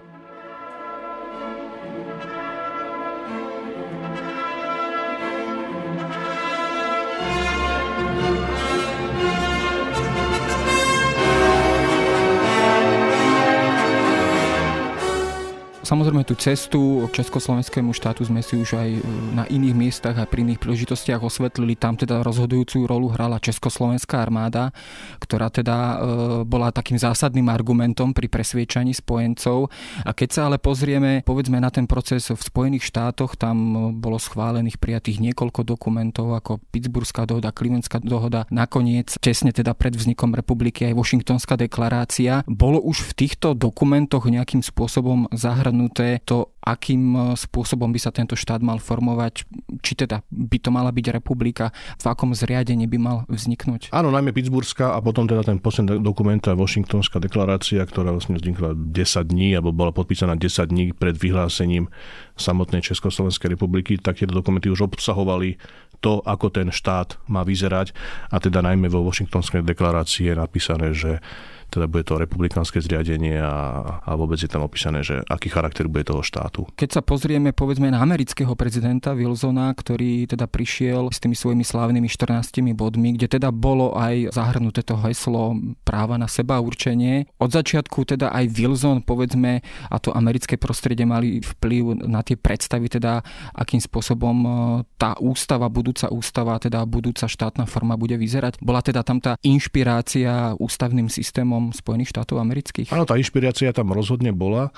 Samozrejme 15.85 16.25
tú 16.25 16.33
cestu 16.33 17.05
k 17.12 17.21
Československému 17.21 17.93
štátu 17.93 18.25
sme 18.25 18.41
si 18.41 18.57
už 18.57 18.81
aj 18.81 18.88
e, 18.88 19.00
na 19.37 19.45
iných 19.45 19.76
miestach 19.76 20.17
a 20.17 20.25
pri 20.25 20.41
iných 20.41 20.57
príležitostiach 20.57 21.21
osvetlili. 21.21 21.76
Tam 21.76 21.93
teda 21.93 22.25
rozhodujúcu 22.25 22.88
rolu 22.88 23.12
hrala 23.12 23.37
Československá 23.37 24.25
armáda, 24.25 24.73
ktorá 25.21 25.53
teda 25.53 25.76
e, 25.76 25.97
bola 26.49 26.73
takým 26.73 26.97
zásadným 26.97 27.53
argumentom 27.53 28.17
pri 28.17 28.33
presviečaní 28.33 28.97
spojencov. 28.97 29.69
A 30.09 30.17
keď 30.17 30.29
sa 30.33 30.41
ale 30.49 30.57
pozrieme 30.57 31.21
povedzme 31.21 31.61
na 31.61 31.69
ten 31.69 31.85
proces 31.85 32.33
v 32.33 32.41
Spojených 32.41 32.88
štátoch, 32.88 33.37
tam 33.37 33.93
bolo 34.00 34.17
schválených 34.17 34.81
prijatých 34.81 35.21
niekoľko 35.21 35.69
dokumentov 35.69 36.33
ako 36.33 36.64
Pittsburghská 36.73 37.29
dohoda, 37.29 37.53
Clevelandská 37.53 38.00
dohoda, 38.00 38.49
nakoniec 38.49 39.21
tesne 39.21 39.53
teda 39.53 39.76
pred 39.76 39.93
vznikom 39.93 40.33
republiky 40.33 40.88
aj 40.88 40.97
Washingtonská 40.97 41.61
deklarácia. 41.61 42.41
Bolo 42.49 42.81
už 42.81 43.12
v 43.12 43.29
týchto 43.29 43.53
dokumentoch 43.53 44.25
nejakým 44.33 44.64
spôsobom 44.64 45.29
zahrnuté 45.29 45.74
to, 46.25 46.54
akým 46.64 47.02
e, 47.12 47.19
spôsobom 47.37 47.93
by 47.93 48.00
sa 48.00 48.09
tento 48.09 48.33
štát 48.33 48.64
mal 48.64 48.81
formovať, 48.81 49.45
či 49.85 49.93
teda 49.93 50.25
by 50.33 50.57
to 50.59 50.71
mala 50.73 50.88
byť 50.88 51.07
republika, 51.12 51.69
v 52.00 52.04
akom 52.09 52.33
zriadení 52.33 52.88
by 52.88 52.99
mal 52.99 53.16
vzniknúť. 53.28 53.93
Áno, 53.93 54.09
najmä 54.09 54.33
Pittsburghská 54.33 54.97
a 54.97 54.99
potom 55.04 55.28
teda 55.28 55.45
ten 55.45 55.61
posledný 55.61 56.00
dokument, 56.00 56.40
tá 56.40 56.57
Washingtonská 56.57 57.21
deklarácia, 57.21 57.85
ktorá 57.85 58.14
vlastne 58.14 58.40
vznikla 58.40 58.73
10 58.75 59.31
dní, 59.31 59.52
alebo 59.54 59.76
bola 59.76 59.93
podpísaná 59.93 60.38
10 60.40 60.73
dní 60.73 60.85
pred 60.97 61.14
vyhlásením 61.19 61.93
samotnej 62.35 62.81
Československej 62.81 63.54
republiky, 63.54 64.00
tak 64.00 64.19
tie 64.23 64.26
dokumenty 64.26 64.73
už 64.73 64.88
obsahovali 64.88 65.61
to, 66.04 66.21
ako 66.25 66.52
ten 66.52 66.69
štát 66.69 67.16
má 67.33 67.45
vyzerať 67.47 67.97
a 68.28 68.37
teda 68.37 68.61
najmä 68.61 68.93
vo 68.93 69.00
Washingtonskej 69.09 69.64
deklarácii 69.64 70.28
je 70.28 70.35
napísané, 70.37 70.93
že 70.93 71.25
teda 71.75 71.90
bude 71.90 72.07
to 72.07 72.23
republikánske 72.23 72.78
zriadenie 72.78 73.43
a, 73.43 73.99
a 74.07 74.11
vôbec 74.14 74.38
je 74.38 74.47
tam 74.47 74.62
opísané, 74.62 75.02
že 75.02 75.26
aký 75.26 75.50
charakter 75.50 75.90
bude 75.90 76.07
toho 76.07 76.23
štátu. 76.23 76.71
Keď 76.78 77.00
sa 77.00 77.02
pozrieme 77.02 77.50
povedzme 77.50 77.90
na 77.90 77.99
amerického 77.99 78.54
prezidenta 78.54 79.11
Wilsona, 79.19 79.75
ktorý 79.75 80.31
teda 80.31 80.47
prišiel 80.47 81.11
s 81.11 81.19
tými 81.19 81.35
svojimi 81.35 81.66
slávnymi 81.66 82.07
14 82.07 82.62
bodmi, 82.76 83.19
kde 83.19 83.40
teda 83.40 83.50
bolo 83.50 83.99
aj 83.99 84.31
zahrnuté 84.31 84.87
to 84.87 84.95
heslo 85.02 85.59
práva 85.83 86.14
na 86.14 86.31
seba 86.31 86.62
určenie. 86.62 87.26
Od 87.40 87.50
začiatku 87.50 88.04
teda 88.04 88.31
aj 88.31 88.54
Wilson, 88.54 89.02
povedzme, 89.02 89.64
a 89.90 89.97
to 89.99 90.14
americké 90.14 90.54
prostredie 90.61 91.09
mali 91.09 91.40
vplyv 91.40 92.07
na 92.07 92.21
tie 92.21 92.37
predstavy, 92.37 92.87
teda 92.93 93.25
akým 93.57 93.81
spôsobom 93.81 94.37
e, 94.45 94.50
tá 95.00 95.16
ústava, 95.19 95.66
budúca 95.73 96.12
ústava, 96.12 96.61
teda 96.61 96.85
budúca 96.85 97.25
štátna 97.25 97.64
forma 97.64 97.97
bude 97.97 98.14
vyzerať. 98.21 98.61
Bola 98.61 98.85
teda 98.85 99.00
tam 99.00 99.19
tá 99.19 99.40
inšpirácia 99.40 100.52
ústavným 100.61 101.09
systémom 101.09 101.63
Spojených 101.71 102.11
štátov 102.11 102.42
amerických? 102.42 102.90
Áno, 102.90 103.06
tá 103.06 103.14
inšpirácia 103.14 103.73
tam 103.73 103.94
rozhodne 103.94 104.35
bola. 104.35 104.75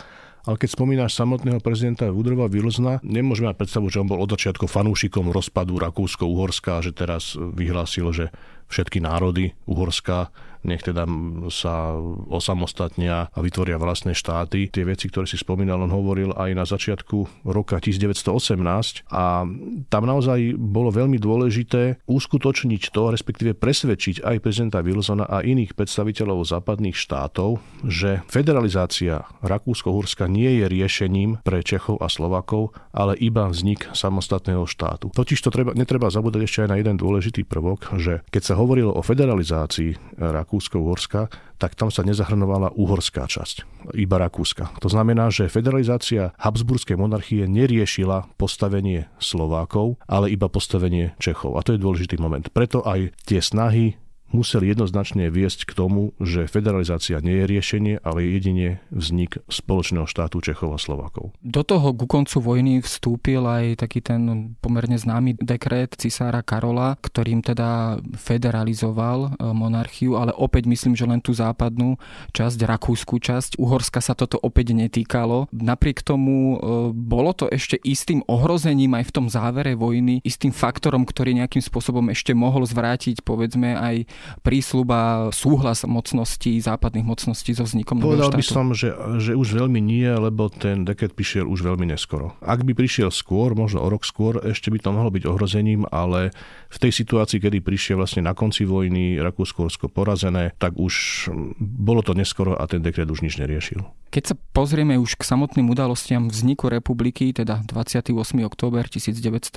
Ale 0.46 0.62
keď 0.62 0.78
spomínaš 0.78 1.18
samotného 1.18 1.58
prezidenta 1.58 2.06
Woodrowa 2.06 2.46
Wilsona, 2.46 3.02
nemôžeme 3.02 3.50
mať 3.50 3.66
predstavu, 3.66 3.90
že 3.90 3.98
on 3.98 4.06
bol 4.06 4.22
od 4.22 4.30
začiatku 4.30 4.70
fanúšikom 4.70 5.34
rozpadu 5.34 5.74
Rakúsko-Uhorska, 5.82 6.86
že 6.86 6.94
teraz 6.94 7.34
vyhlásil, 7.34 8.06
že 8.14 8.30
všetky 8.68 8.98
národy 9.02 9.54
Uhorska 9.66 10.30
nech 10.66 10.82
teda 10.82 11.06
sa 11.48 11.94
osamostatnia 12.28 13.30
a 13.30 13.38
vytvoria 13.38 13.78
vlastné 13.78 14.12
štáty. 14.18 14.66
Tie 14.66 14.82
veci, 14.82 15.06
ktoré 15.06 15.30
si 15.30 15.38
spomínal, 15.38 15.78
on 15.78 15.94
hovoril 15.94 16.34
aj 16.34 16.50
na 16.52 16.66
začiatku 16.66 17.46
roka 17.46 17.78
1918 17.78 19.06
a 19.14 19.46
tam 19.86 20.02
naozaj 20.02 20.58
bolo 20.58 20.90
veľmi 20.90 21.22
dôležité 21.22 22.02
uskutočniť 22.10 22.82
to, 22.90 23.14
respektíve 23.14 23.54
presvedčiť 23.54 24.26
aj 24.26 24.36
prezidenta 24.42 24.82
Wilsona 24.82 25.30
a 25.30 25.46
iných 25.46 25.78
predstaviteľov 25.78 26.42
západných 26.42 26.98
štátov, 26.98 27.62
že 27.86 28.26
federalizácia 28.26 29.22
Rakúsko-Hurska 29.46 30.26
nie 30.26 30.60
je 30.60 30.64
riešením 30.66 31.46
pre 31.46 31.62
Čechov 31.62 32.02
a 32.02 32.10
Slovakov, 32.10 32.74
ale 32.90 33.14
iba 33.22 33.46
vznik 33.46 33.86
samostatného 33.94 34.66
štátu. 34.66 35.14
Totiž 35.14 35.38
to 35.38 35.54
treba, 35.54 35.76
netreba 35.78 36.10
zabúdať 36.10 36.42
ešte 36.42 36.60
aj 36.66 36.70
na 36.74 36.76
jeden 36.82 36.98
dôležitý 36.98 37.46
prvok, 37.46 37.94
že 38.00 38.26
keď 38.34 38.42
sa 38.42 38.54
hovorilo 38.56 38.90
o 38.96 39.02
federalizácii 39.04 40.18
Rakúska 40.18 40.46
Rakúsko-Uhorska, 40.56 41.28
tak 41.56 41.76
tam 41.76 41.88
sa 41.88 42.04
nezahrnovala 42.04 42.76
uhorská 42.76 43.24
časť, 43.28 43.88
iba 43.96 44.16
Rakúska. 44.16 44.76
To 44.80 44.88
znamená, 44.88 45.32
že 45.32 45.48
federalizácia 45.48 46.36
Habsburskej 46.36 46.96
monarchie 47.00 47.48
neriešila 47.48 48.28
postavenie 48.36 49.08
Slovákov, 49.20 49.96
ale 50.08 50.32
iba 50.32 50.48
postavenie 50.48 51.16
Čechov. 51.20 51.56
A 51.56 51.64
to 51.64 51.76
je 51.76 51.80
dôležitý 51.80 52.16
moment. 52.20 52.44
Preto 52.52 52.84
aj 52.84 53.12
tie 53.24 53.40
snahy 53.40 53.96
museli 54.34 54.74
jednoznačne 54.74 55.30
viesť 55.30 55.70
k 55.70 55.72
tomu, 55.76 56.10
že 56.18 56.50
federalizácia 56.50 57.22
nie 57.22 57.42
je 57.42 57.46
riešenie, 57.46 57.94
ale 58.02 58.26
jedine 58.26 58.82
vznik 58.90 59.38
spoločného 59.46 60.08
štátu 60.08 60.42
Čechov 60.42 60.74
a 60.74 60.80
Slovakov. 60.80 61.34
Do 61.42 61.62
toho 61.62 61.94
ku 61.94 62.06
koncu 62.10 62.36
vojny 62.42 62.74
vstúpil 62.82 63.42
aj 63.46 63.86
taký 63.86 64.02
ten 64.02 64.54
pomerne 64.58 64.98
známy 64.98 65.38
dekret 65.38 65.94
cisára 65.94 66.42
Karola, 66.42 66.98
ktorým 66.98 67.42
teda 67.42 68.02
federalizoval 68.18 69.36
e, 69.36 69.50
monarchiu, 69.54 70.18
ale 70.18 70.34
opäť 70.34 70.66
myslím, 70.66 70.98
že 70.98 71.06
len 71.06 71.22
tú 71.22 71.30
západnú 71.30 71.98
časť, 72.34 72.58
rakúsku 72.66 73.22
časť. 73.22 73.58
Uhorska 73.62 74.02
sa 74.02 74.18
toto 74.18 74.40
opäť 74.42 74.74
netýkalo. 74.74 75.46
Napriek 75.54 76.02
tomu 76.02 76.56
e, 76.56 76.56
bolo 76.92 77.30
to 77.30 77.46
ešte 77.46 77.78
istým 77.86 78.26
ohrozením 78.26 78.98
aj 78.98 79.04
v 79.10 79.14
tom 79.14 79.26
závere 79.30 79.78
vojny, 79.78 80.18
istým 80.26 80.50
faktorom, 80.50 81.06
ktorý 81.06 81.38
nejakým 81.38 81.62
spôsobom 81.62 82.10
ešte 82.10 82.34
mohol 82.34 82.66
zvrátiť 82.66 83.22
povedzme 83.22 83.74
aj 83.76 83.96
prísľuba 84.42 85.30
súhlas 85.32 85.84
mocností, 85.86 86.58
západných 86.60 87.06
mocností 87.06 87.52
so 87.56 87.64
vznikom 87.64 88.00
Povedal 88.00 88.32
by 88.32 88.44
som, 88.44 88.72
že, 88.72 88.92
že 89.18 89.32
už 89.34 89.56
veľmi 89.56 89.80
nie, 89.82 90.06
lebo 90.06 90.48
ten 90.52 90.84
deket 90.86 91.16
prišiel 91.16 91.48
už 91.48 91.64
veľmi 91.64 91.88
neskoro. 91.88 92.36
Ak 92.44 92.62
by 92.62 92.72
prišiel 92.76 93.10
skôr, 93.10 93.56
možno 93.56 93.82
o 93.82 93.88
rok 93.88 94.06
skôr, 94.06 94.38
ešte 94.44 94.68
by 94.72 94.78
to 94.78 94.90
mohlo 94.92 95.10
byť 95.10 95.24
ohrozením, 95.26 95.88
ale 95.88 96.34
v 96.66 96.78
tej 96.82 96.92
situácii, 96.92 97.38
kedy 97.38 97.62
prišiel 97.62 98.00
vlastne 98.00 98.26
na 98.26 98.34
konci 98.34 98.66
vojny 98.66 99.16
Rakúsko-Horsko 99.22 99.88
porazené, 99.88 100.52
tak 100.58 100.76
už 100.76 101.28
bolo 101.58 102.02
to 102.02 102.12
neskoro 102.12 102.54
a 102.58 102.64
ten 102.68 102.82
dekret 102.82 103.08
už 103.08 103.22
nič 103.22 103.38
neriešil. 103.40 103.82
Keď 104.06 104.22
sa 104.22 104.34
pozrieme 104.54 104.96
už 104.96 105.18
k 105.18 105.26
samotným 105.26 105.66
udalostiam 105.66 106.30
vzniku 106.30 106.70
republiky, 106.70 107.34
teda 107.34 107.60
28. 107.66 108.16
október 108.46 108.86
1918 108.86 109.52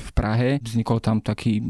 v 0.00 0.10
Prahe, 0.14 0.50
vznikol 0.62 1.02
tam 1.02 1.18
taký, 1.20 1.60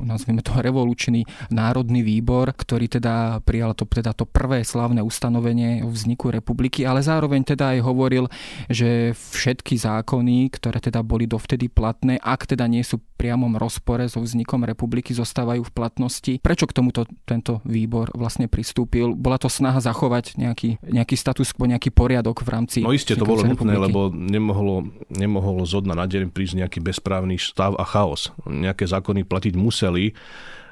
nazvime 0.00 0.40
to 0.40 0.56
revolučný 0.58 1.28
národný 1.68 2.00
výbor, 2.00 2.56
ktorý 2.56 2.88
teda 2.88 3.44
prijal 3.44 3.76
to, 3.76 3.84
teda 3.84 4.16
to 4.16 4.24
prvé 4.24 4.64
slavné 4.64 5.04
ustanovenie 5.04 5.84
o 5.84 5.92
vzniku 5.92 6.32
republiky, 6.32 6.88
ale 6.88 7.04
zároveň 7.04 7.44
teda 7.44 7.76
aj 7.76 7.78
hovoril, 7.84 8.24
že 8.72 9.12
všetky 9.12 9.76
zákony, 9.76 10.48
ktoré 10.48 10.80
teda 10.80 11.04
boli 11.04 11.28
dovtedy 11.28 11.68
platné, 11.68 12.16
ak 12.16 12.48
teda 12.48 12.64
nie 12.64 12.80
sú 12.80 12.96
priamom 13.18 13.58
rozpore 13.58 14.06
so 14.06 14.22
vznikom 14.22 14.62
republiky, 14.62 15.10
zostávajú 15.12 15.66
v 15.66 15.74
platnosti. 15.74 16.32
Prečo 16.38 16.70
k 16.70 16.72
tomuto 16.72 17.04
tento 17.26 17.60
výbor 17.66 18.14
vlastne 18.14 18.46
pristúpil? 18.46 19.12
Bola 19.18 19.36
to 19.36 19.50
snaha 19.50 19.82
zachovať 19.82 20.38
nejaký, 20.38 20.78
nejaký 20.86 21.18
status 21.18 21.50
quo, 21.50 21.66
nejaký 21.66 21.90
poriadok 21.90 22.46
v 22.46 22.48
rámci 22.48 22.78
No 22.86 22.94
iste 22.94 23.18
to 23.18 23.26
bolo 23.26 23.42
nutné, 23.42 23.74
lebo 23.74 24.08
nemohlo, 24.14 24.86
nemohlo 25.10 25.66
zo 25.66 25.82
dna 25.82 25.98
na 25.98 26.06
deň 26.06 26.30
prísť 26.30 26.62
nejaký 26.62 26.78
bezprávny 26.78 27.36
stav 27.42 27.74
a 27.74 27.82
chaos. 27.82 28.30
Nejaké 28.46 28.86
zákony 28.86 29.26
platiť 29.26 29.58
museli 29.58 30.14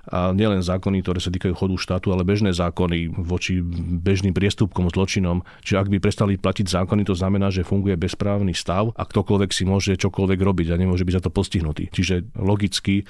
a 0.07 0.31
nielen 0.31 0.63
zákony, 0.63 1.03
ktoré 1.03 1.19
sa 1.19 1.35
týkajú 1.35 1.55
chodu 1.55 1.75
štátu, 1.75 2.15
ale 2.15 2.23
bežné 2.23 2.55
zákony 2.55 3.11
voči 3.11 3.59
bežným 4.01 4.31
priestupkom, 4.33 4.87
zločinom. 4.87 5.43
Čiže 5.67 5.77
ak 5.83 5.89
by 5.91 5.99
prestali 5.99 6.39
platiť 6.39 6.67
zákony, 6.71 7.03
to 7.03 7.15
znamená, 7.19 7.51
že 7.51 7.67
funguje 7.67 7.99
bezprávny 7.99 8.55
stav 8.55 8.95
a 8.95 9.03
ktokoľvek 9.03 9.51
si 9.51 9.67
môže 9.67 9.99
čokoľvek 9.99 10.39
robiť 10.39 10.67
a 10.71 10.79
nemôže 10.79 11.03
byť 11.03 11.15
za 11.19 11.23
to 11.27 11.31
postihnutý. 11.35 11.91
Čiže 11.91 12.39
logicky 12.39 13.03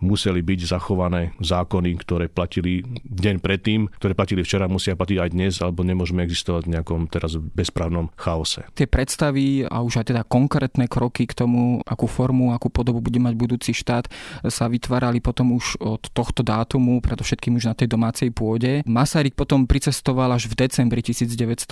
museli 0.00 0.40
byť 0.42 0.60
zachované 0.76 1.32
zákony, 1.40 1.90
ktoré 2.02 2.26
platili 2.28 2.82
deň 3.04 3.36
predtým, 3.40 3.88
ktoré 3.96 4.12
platili 4.12 4.42
včera, 4.42 4.68
musia 4.68 4.98
platiť 4.98 5.18
aj 5.20 5.30
dnes, 5.32 5.54
alebo 5.62 5.86
nemôžeme 5.86 6.24
existovať 6.24 6.66
v 6.66 6.72
nejakom 6.78 7.00
teraz 7.08 7.38
bezprávnom 7.38 8.10
chaose. 8.18 8.64
Tie 8.74 8.88
predstavy 8.88 9.68
a 9.68 9.80
už 9.84 10.02
aj 10.02 10.06
teda 10.12 10.22
konkrétne 10.26 10.90
kroky 10.90 11.28
k 11.28 11.36
tomu, 11.36 11.80
akú 11.86 12.08
formu, 12.10 12.52
akú 12.52 12.68
podobu 12.68 12.98
bude 13.00 13.20
mať 13.22 13.34
budúci 13.36 13.70
štát, 13.72 14.10
sa 14.46 14.66
vytvárali 14.66 15.20
potom 15.22 15.54
už 15.54 15.78
od 15.80 16.02
tohto 16.12 16.42
dátumu, 16.42 16.98
predovšetkým 17.00 17.56
už 17.56 17.70
na 17.70 17.74
tej 17.76 17.88
domácej 17.92 18.28
pôde. 18.32 18.82
Masaryk 18.88 19.36
potom 19.36 19.64
pricestoval 19.68 20.32
až 20.34 20.50
v 20.50 20.66
decembri 20.66 21.00
1918 21.00 21.66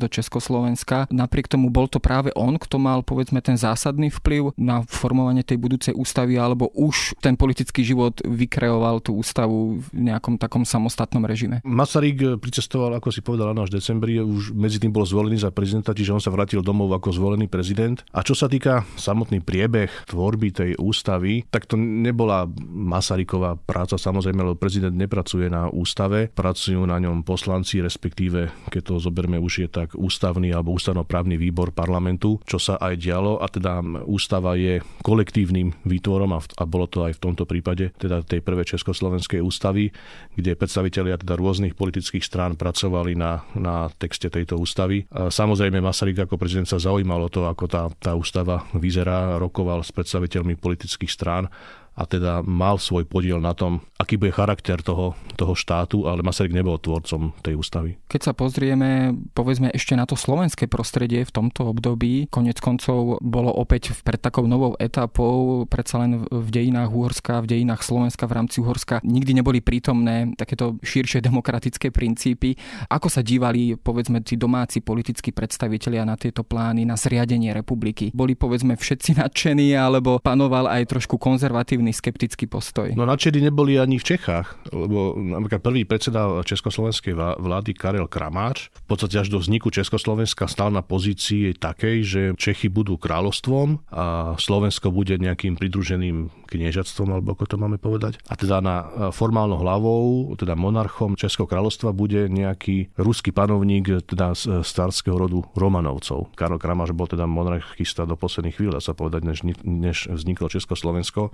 do 0.00 0.08
Československa. 0.08 1.06
Napriek 1.12 1.46
tomu 1.48 1.70
bol 1.70 1.86
to 1.86 2.02
práve 2.02 2.34
on, 2.34 2.58
kto 2.58 2.76
mal 2.80 3.04
povedzme 3.06 3.38
ten 3.44 3.54
zásadný 3.54 4.10
vplyv 4.10 4.56
na 4.58 4.82
formovanie 4.88 5.46
tej 5.46 5.58
budúcej 5.60 5.94
ústavy, 5.94 6.34
alebo 6.36 6.68
už 6.74 7.14
ten 7.22 7.38
politický 7.38 7.61
politický 7.62 7.94
život 7.94 8.18
vykreoval 8.26 8.98
tú 9.06 9.22
ústavu 9.22 9.78
v 9.78 9.86
nejakom 9.94 10.34
takom 10.34 10.66
samostatnom 10.66 11.22
režime. 11.22 11.62
Masaryk 11.62 12.42
pricestoval, 12.42 12.98
ako 12.98 13.14
si 13.14 13.22
povedal, 13.22 13.54
až 13.54 13.70
v 13.70 13.78
decembri, 13.78 14.18
už 14.18 14.50
medzi 14.50 14.82
tým 14.82 14.90
bol 14.90 15.06
zvolený 15.06 15.38
za 15.38 15.54
prezidenta, 15.54 15.94
čiže 15.94 16.10
on 16.10 16.18
sa 16.18 16.34
vrátil 16.34 16.58
domov 16.58 16.90
ako 16.90 17.14
zvolený 17.14 17.46
prezident. 17.46 18.02
A 18.10 18.26
čo 18.26 18.34
sa 18.34 18.50
týka 18.50 18.82
samotný 18.98 19.46
priebeh 19.46 20.10
tvorby 20.10 20.50
tej 20.50 20.70
ústavy, 20.74 21.46
tak 21.54 21.70
to 21.70 21.78
nebola 21.78 22.50
Masaryková 22.66 23.54
práca, 23.62 23.94
samozrejme, 23.94 24.42
lebo 24.42 24.58
prezident 24.58 24.98
nepracuje 24.98 25.46
na 25.46 25.70
ústave, 25.70 26.34
pracujú 26.34 26.82
na 26.82 26.98
ňom 26.98 27.22
poslanci, 27.22 27.78
respektíve, 27.78 28.50
keď 28.74 28.82
to 28.90 28.94
zoberme 28.98 29.38
už 29.38 29.62
je 29.62 29.68
tak 29.70 29.94
ústavný 29.94 30.50
alebo 30.50 30.74
ústavnoprávny 30.74 31.38
výbor 31.38 31.70
parlamentu, 31.70 32.42
čo 32.42 32.58
sa 32.58 32.74
aj 32.82 32.98
dialo 32.98 33.38
a 33.38 33.46
teda 33.46 34.02
ústava 34.10 34.58
je 34.58 34.82
kolektívnym 35.06 35.78
výtvorom 35.86 36.34
a, 36.34 36.42
a 36.58 36.64
bolo 36.66 36.90
to 36.90 37.06
aj 37.06 37.14
v 37.14 37.22
tomto 37.22 37.51
prípade, 37.52 37.92
teda 38.00 38.24
tej 38.24 38.40
prvej 38.40 38.72
Československej 38.72 39.44
ústavy, 39.44 39.92
kde 40.32 40.56
predstavitelia 40.56 41.20
teda 41.20 41.36
rôznych 41.36 41.76
politických 41.76 42.24
strán 42.24 42.56
pracovali 42.56 43.12
na, 43.12 43.44
na 43.52 43.92
texte 44.00 44.32
tejto 44.32 44.56
ústavy. 44.56 45.04
Samozrejme 45.12 45.84
Masaryk 45.84 46.24
ako 46.24 46.40
prezident 46.40 46.64
sa 46.64 46.80
zaujímalo 46.80 47.28
to, 47.28 47.44
ako 47.44 47.68
tá, 47.68 47.92
tá 48.00 48.16
ústava 48.16 48.64
vyzerá, 48.72 49.36
rokoval 49.36 49.84
s 49.84 49.92
predstaviteľmi 49.92 50.56
politických 50.56 51.12
strán 51.12 51.52
a 51.92 52.08
teda 52.08 52.40
mal 52.42 52.80
svoj 52.80 53.04
podiel 53.04 53.38
na 53.38 53.52
tom, 53.52 53.84
aký 54.00 54.16
bude 54.16 54.32
charakter 54.34 54.80
toho, 54.80 55.14
toho 55.36 55.54
štátu, 55.54 56.08
ale 56.08 56.24
Masaryk 56.24 56.56
nebol 56.56 56.80
tvorcom 56.80 57.36
tej 57.44 57.54
ústavy. 57.54 58.00
Keď 58.08 58.20
sa 58.20 58.32
pozrieme, 58.32 59.14
povedzme 59.36 59.68
ešte 59.70 59.94
na 59.94 60.08
to 60.08 60.16
slovenské 60.16 60.66
prostredie 60.66 61.22
v 61.22 61.32
tomto 61.32 61.68
období, 61.68 62.32
konec 62.32 62.58
koncov 62.58 63.20
bolo 63.20 63.52
opäť 63.52 63.92
pred 64.02 64.18
takou 64.18 64.48
novou 64.48 64.72
etapou, 64.80 65.68
predsa 65.68 66.00
len 66.00 66.24
v 66.26 66.48
dejinách 66.48 66.90
Uhorska, 66.90 67.44
v 67.44 67.58
dejinách 67.58 67.84
Slovenska 67.84 68.24
v 68.24 68.36
rámci 68.40 68.64
Uhorska 68.64 69.04
nikdy 69.04 69.42
neboli 69.42 69.60
prítomné 69.60 70.32
takéto 70.34 70.78
širšie 70.80 71.20
demokratické 71.28 71.92
princípy. 71.92 72.56
Ako 72.88 73.12
sa 73.12 73.20
dívali, 73.20 73.76
povedzme, 73.76 74.24
tí 74.24 74.38
domáci 74.38 74.80
politickí 74.80 75.34
predstavitelia 75.34 76.06
na 76.06 76.16
tieto 76.16 76.46
plány, 76.46 76.86
na 76.88 76.96
zriadenie 76.96 77.52
republiky? 77.52 78.14
Boli, 78.14 78.38
povedzme, 78.38 78.78
všetci 78.78 79.18
nadšení, 79.18 79.74
alebo 79.74 80.22
panoval 80.22 80.70
aj 80.70 80.88
trošku 80.88 81.18
konzervatívny 81.18 81.81
negatívny, 81.82 81.92
skeptický 81.92 82.46
postoj. 82.46 82.94
No 82.94 83.02
nadšení 83.02 83.42
neboli 83.42 83.76
ani 83.78 83.98
v 83.98 84.04
Čechách, 84.14 84.70
lebo 84.70 85.18
napríklad 85.18 85.60
prvý 85.60 85.82
predseda 85.82 86.42
Československej 86.46 87.14
vlády 87.16 87.74
Karel 87.74 88.06
Kramáč 88.06 88.70
v 88.70 88.86
podstate 88.86 89.18
až 89.18 89.28
do 89.28 89.42
vzniku 89.42 89.74
Československa 89.74 90.46
stal 90.46 90.70
na 90.70 90.80
pozícii 90.80 91.58
takej, 91.58 91.96
že 92.06 92.20
Čechy 92.38 92.70
budú 92.70 92.96
kráľovstvom 92.96 93.90
a 93.90 94.34
Slovensko 94.38 94.94
bude 94.94 95.18
nejakým 95.18 95.58
pridruženým 95.58 96.30
kniežatstvom, 96.52 97.08
alebo 97.16 97.32
ako 97.32 97.44
to 97.48 97.56
máme 97.56 97.80
povedať. 97.80 98.20
A 98.28 98.36
teda 98.36 98.60
na 98.60 98.76
formálnou 99.10 99.58
hlavou, 99.60 100.36
teda 100.36 100.52
monarchom 100.52 101.16
Českého 101.16 101.48
kráľovstva 101.48 101.96
bude 101.96 102.28
nejaký 102.28 102.92
ruský 103.00 103.32
panovník, 103.32 104.04
teda 104.04 104.36
z 104.36 104.60
starského 104.60 105.16
rodu 105.16 105.40
Romanovcov. 105.56 106.36
Karol 106.36 106.60
Kramáš 106.60 106.92
bol 106.92 107.08
teda 107.08 107.24
monarchista 107.24 108.04
do 108.04 108.20
posledných 108.20 108.56
chvíľ, 108.60 108.76
dá 108.76 108.82
sa 108.84 108.92
povedať, 108.92 109.24
než, 109.24 109.38
než 109.64 110.12
vzniklo 110.12 110.52
Československo. 110.52 111.32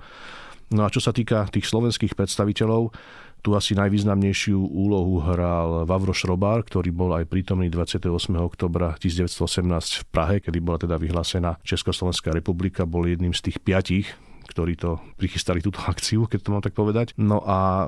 No 0.69 0.85
a 0.85 0.93
čo 0.93 1.01
sa 1.01 1.09
týka 1.09 1.49
tých 1.49 1.65
slovenských 1.65 2.13
predstaviteľov, 2.13 2.93
tu 3.39 3.55
asi 3.55 3.71
najvýznamnejšiu 3.73 4.59
úlohu 4.59 5.23
hral 5.23 5.87
Vavro 5.87 6.11
Šrobár, 6.11 6.67
ktorý 6.67 6.91
bol 6.91 7.15
aj 7.15 7.25
prítomný 7.25 7.71
28. 7.71 8.35
oktobra 8.35 8.99
1918 8.99 10.03
v 10.03 10.05
Prahe, 10.11 10.35
kedy 10.43 10.59
bola 10.59 10.77
teda 10.77 10.99
vyhlásená 10.99 11.55
Československá 11.63 12.35
republika, 12.35 12.83
bol 12.83 13.07
jedným 13.07 13.31
z 13.31 13.49
tých 13.49 13.57
piatich, 13.63 14.11
ktorí 14.51 14.75
to 14.75 14.99
prichystali 15.15 15.63
túto 15.63 15.79
akciu, 15.87 16.27
keď 16.27 16.39
to 16.41 16.51
mám 16.51 16.63
tak 16.65 16.75
povedať. 16.75 17.15
No 17.15 17.39
a 17.47 17.87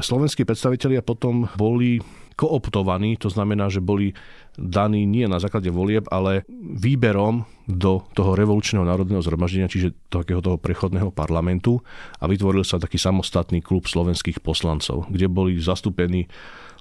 slovenskí 0.00 0.48
predstavitelia 0.48 1.04
potom 1.04 1.50
boli 1.60 2.00
kooptovaní, 2.40 3.20
to 3.20 3.28
znamená, 3.28 3.68
že 3.68 3.84
boli 3.84 4.16
daní 4.56 5.04
nie 5.04 5.28
na 5.28 5.36
základe 5.36 5.68
volieb, 5.68 6.08
ale 6.08 6.48
výberom 6.56 7.44
do 7.70 8.02
toho 8.12 8.34
revolučného 8.34 8.82
národného 8.82 9.22
zhromaždenia, 9.22 9.70
čiže 9.70 9.94
takého 10.10 10.42
toho 10.42 10.58
prechodného 10.58 11.14
parlamentu 11.14 11.80
a 12.18 12.26
vytvoril 12.26 12.66
sa 12.66 12.82
taký 12.82 12.98
samostatný 12.98 13.62
klub 13.62 13.86
slovenských 13.86 14.42
poslancov, 14.42 15.06
kde 15.08 15.30
boli 15.30 15.56
zastúpení 15.56 16.26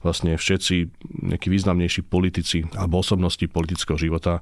vlastne 0.02 0.40
všetci 0.40 0.76
nejakí 1.32 1.48
významnejší 1.52 2.08
politici 2.08 2.64
alebo 2.74 3.04
osobnosti 3.04 3.44
politického 3.46 4.00
života, 4.00 4.40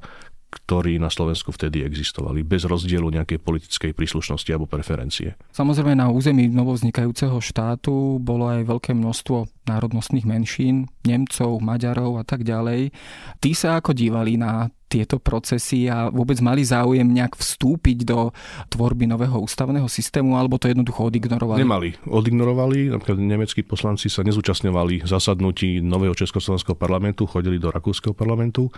ktorí 0.47 0.95
na 0.95 1.11
Slovensku 1.11 1.51
vtedy 1.51 1.83
existovali, 1.83 2.39
bez 2.39 2.63
rozdielu 2.63 3.03
nejakej 3.03 3.43
politickej 3.43 3.91
príslušnosti 3.91 4.47
alebo 4.47 4.63
preferencie. 4.63 5.35
Samozrejme 5.51 5.91
na 5.99 6.07
území 6.07 6.47
novovznikajúceho 6.47 7.35
štátu 7.43 8.15
bolo 8.23 8.47
aj 8.47 8.63
veľké 8.63 8.95
množstvo 8.95 9.67
národnostných 9.67 10.23
menšín, 10.23 10.87
Nemcov, 11.03 11.59
Maďarov 11.59 12.23
a 12.23 12.23
tak 12.23 12.47
ďalej. 12.47 12.95
Tí 13.43 13.51
sa 13.51 13.83
ako 13.83 13.91
dívali 13.91 14.39
na 14.39 14.71
tieto 14.97 15.21
procesy 15.21 15.85
a 15.85 16.09
vôbec 16.09 16.41
mali 16.41 16.65
záujem 16.65 17.05
nejak 17.05 17.37
vstúpiť 17.37 18.01
do 18.01 18.33
tvorby 18.73 19.05
nového 19.05 19.37
ústavného 19.37 19.85
systému, 19.85 20.33
alebo 20.33 20.57
to 20.57 20.73
jednoducho 20.73 21.05
odignorovali? 21.13 21.61
Nemali. 21.61 21.89
Odignorovali. 22.09 22.89
Napríklad 22.89 23.21
nemeckí 23.21 23.61
poslanci 23.61 24.09
sa 24.09 24.25
nezúčastňovali 24.25 25.05
zasadnutí 25.05 25.85
nového 25.85 26.17
Československého 26.17 26.73
parlamentu, 26.73 27.29
chodili 27.29 27.61
do 27.61 27.69
Rakúskeho 27.69 28.17
parlamentu. 28.17 28.73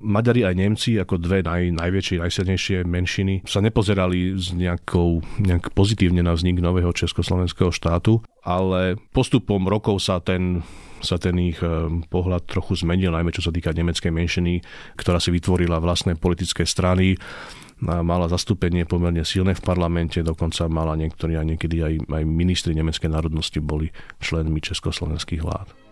Maďari 0.00 0.48
aj 0.48 0.54
Nemci, 0.56 0.96
ako 0.96 1.20
dve 1.20 1.44
naj, 1.44 1.76
najväčšie, 1.76 2.16
najsilnejšie 2.24 2.76
menšiny, 2.88 3.44
sa 3.44 3.60
nepozerali 3.60 4.40
s 4.40 4.56
nejakou, 4.56 5.20
nejak 5.44 5.76
pozitívne 5.76 6.24
na 6.24 6.32
vznik 6.32 6.64
nového 6.64 6.90
Československého 6.96 7.68
štátu, 7.68 8.24
ale 8.40 8.96
postupom 9.12 9.68
rokov 9.68 10.00
sa 10.00 10.24
ten 10.24 10.64
sa 11.00 11.16
ten 11.20 11.36
ich 11.40 11.60
eh, 11.60 11.70
pohľad 12.08 12.46
trochu 12.48 12.78
zmenil, 12.78 13.14
najmä 13.14 13.30
čo 13.34 13.44
sa 13.44 13.54
týka 13.54 13.74
nemeckej 13.74 14.12
menšiny, 14.12 14.60
ktorá 14.98 15.18
si 15.18 15.30
vytvorila 15.34 15.78
vlastné 15.82 16.18
politické 16.18 16.66
strany 16.66 17.18
mala 17.78 18.26
zastúpenie 18.26 18.90
pomerne 18.90 19.22
silné 19.22 19.54
v 19.54 19.62
parlamente, 19.62 20.18
dokonca 20.18 20.66
mala 20.66 20.98
niektorí 20.98 21.38
a 21.38 21.46
niekedy 21.46 21.78
aj, 21.78 21.94
aj 22.10 22.24
ministri 22.26 22.74
nemeckej 22.74 23.06
národnosti 23.06 23.62
boli 23.62 23.94
členmi 24.18 24.58
československých 24.58 25.38
vlád. 25.46 25.87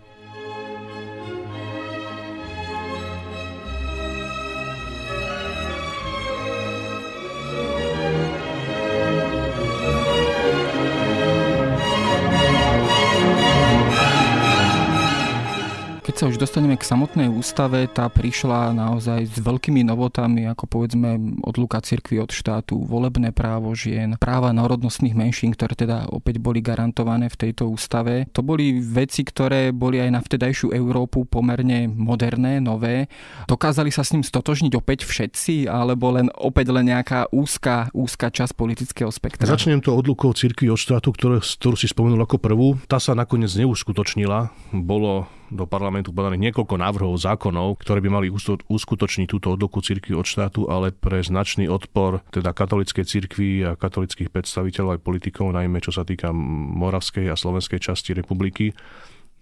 Sa 16.26 16.34
už 16.34 16.42
dostaneme 16.42 16.74
k 16.74 16.82
samotnej 16.82 17.30
ústave, 17.30 17.86
tá 17.86 18.10
prišla 18.10 18.74
naozaj 18.74 19.30
s 19.30 19.38
veľkými 19.38 19.86
novotami, 19.86 20.50
ako 20.50 20.66
povedzme 20.66 21.38
odluka 21.46 21.78
cirkvi 21.78 22.18
od 22.18 22.34
štátu, 22.34 22.82
volebné 22.82 23.30
právo 23.30 23.70
žien, 23.78 24.18
práva 24.18 24.50
národnostných 24.50 25.14
menšín, 25.14 25.54
ktoré 25.54 25.78
teda 25.78 26.10
opäť 26.10 26.42
boli 26.42 26.58
garantované 26.58 27.30
v 27.30 27.38
tejto 27.46 27.70
ústave. 27.70 28.26
To 28.34 28.42
boli 28.42 28.74
veci, 28.82 29.22
ktoré 29.22 29.70
boli 29.70 30.02
aj 30.02 30.10
na 30.10 30.18
vtedajšiu 30.18 30.74
Európu 30.74 31.30
pomerne 31.30 31.86
moderné, 31.86 32.58
nové. 32.58 33.06
Dokázali 33.46 33.94
sa 33.94 34.02
s 34.02 34.10
ním 34.10 34.26
stotožniť 34.26 34.74
opäť 34.74 35.06
všetci, 35.06 35.70
alebo 35.70 36.10
len 36.10 36.26
opäť 36.34 36.74
len 36.74 36.90
nejaká 36.90 37.30
úzka, 37.30 37.86
úzka 37.94 38.34
časť 38.34 38.50
politického 38.58 39.14
spektra? 39.14 39.46
Začnem 39.46 39.78
to 39.78 39.94
odlukou 39.94 40.34
cirkvi 40.34 40.74
od 40.74 40.80
štátu, 40.82 41.14
ktoré, 41.14 41.38
ktorú 41.38 41.78
si 41.78 41.86
spomenul 41.86 42.18
ako 42.18 42.42
prvú. 42.42 42.82
Tá 42.90 42.98
sa 42.98 43.14
nakoniec 43.14 43.54
neuskutočnila. 43.54 44.50
Bolo 44.74 45.35
do 45.50 45.64
parlamentu 45.64 46.10
podaných 46.10 46.50
niekoľko 46.50 46.74
návrhov 46.78 47.14
zákonov, 47.18 47.82
ktoré 47.82 48.02
by 48.02 48.10
mali 48.10 48.26
uskutočniť 48.66 49.26
túto 49.30 49.54
odluku 49.54 49.78
cirkvi 49.82 50.14
od 50.14 50.26
štátu, 50.26 50.66
ale 50.66 50.90
pre 50.90 51.22
značný 51.22 51.70
odpor 51.70 52.22
teda 52.34 52.50
katolickej 52.50 53.04
cirkvi 53.06 53.62
a 53.62 53.78
katolických 53.78 54.30
predstaviteľov 54.30 54.98
aj 54.98 55.04
politikov, 55.06 55.54
najmä 55.54 55.78
čo 55.78 55.94
sa 55.94 56.02
týka 56.02 56.34
moravskej 56.34 57.30
a 57.30 57.38
slovenskej 57.38 57.78
časti 57.78 58.16
republiky, 58.16 58.74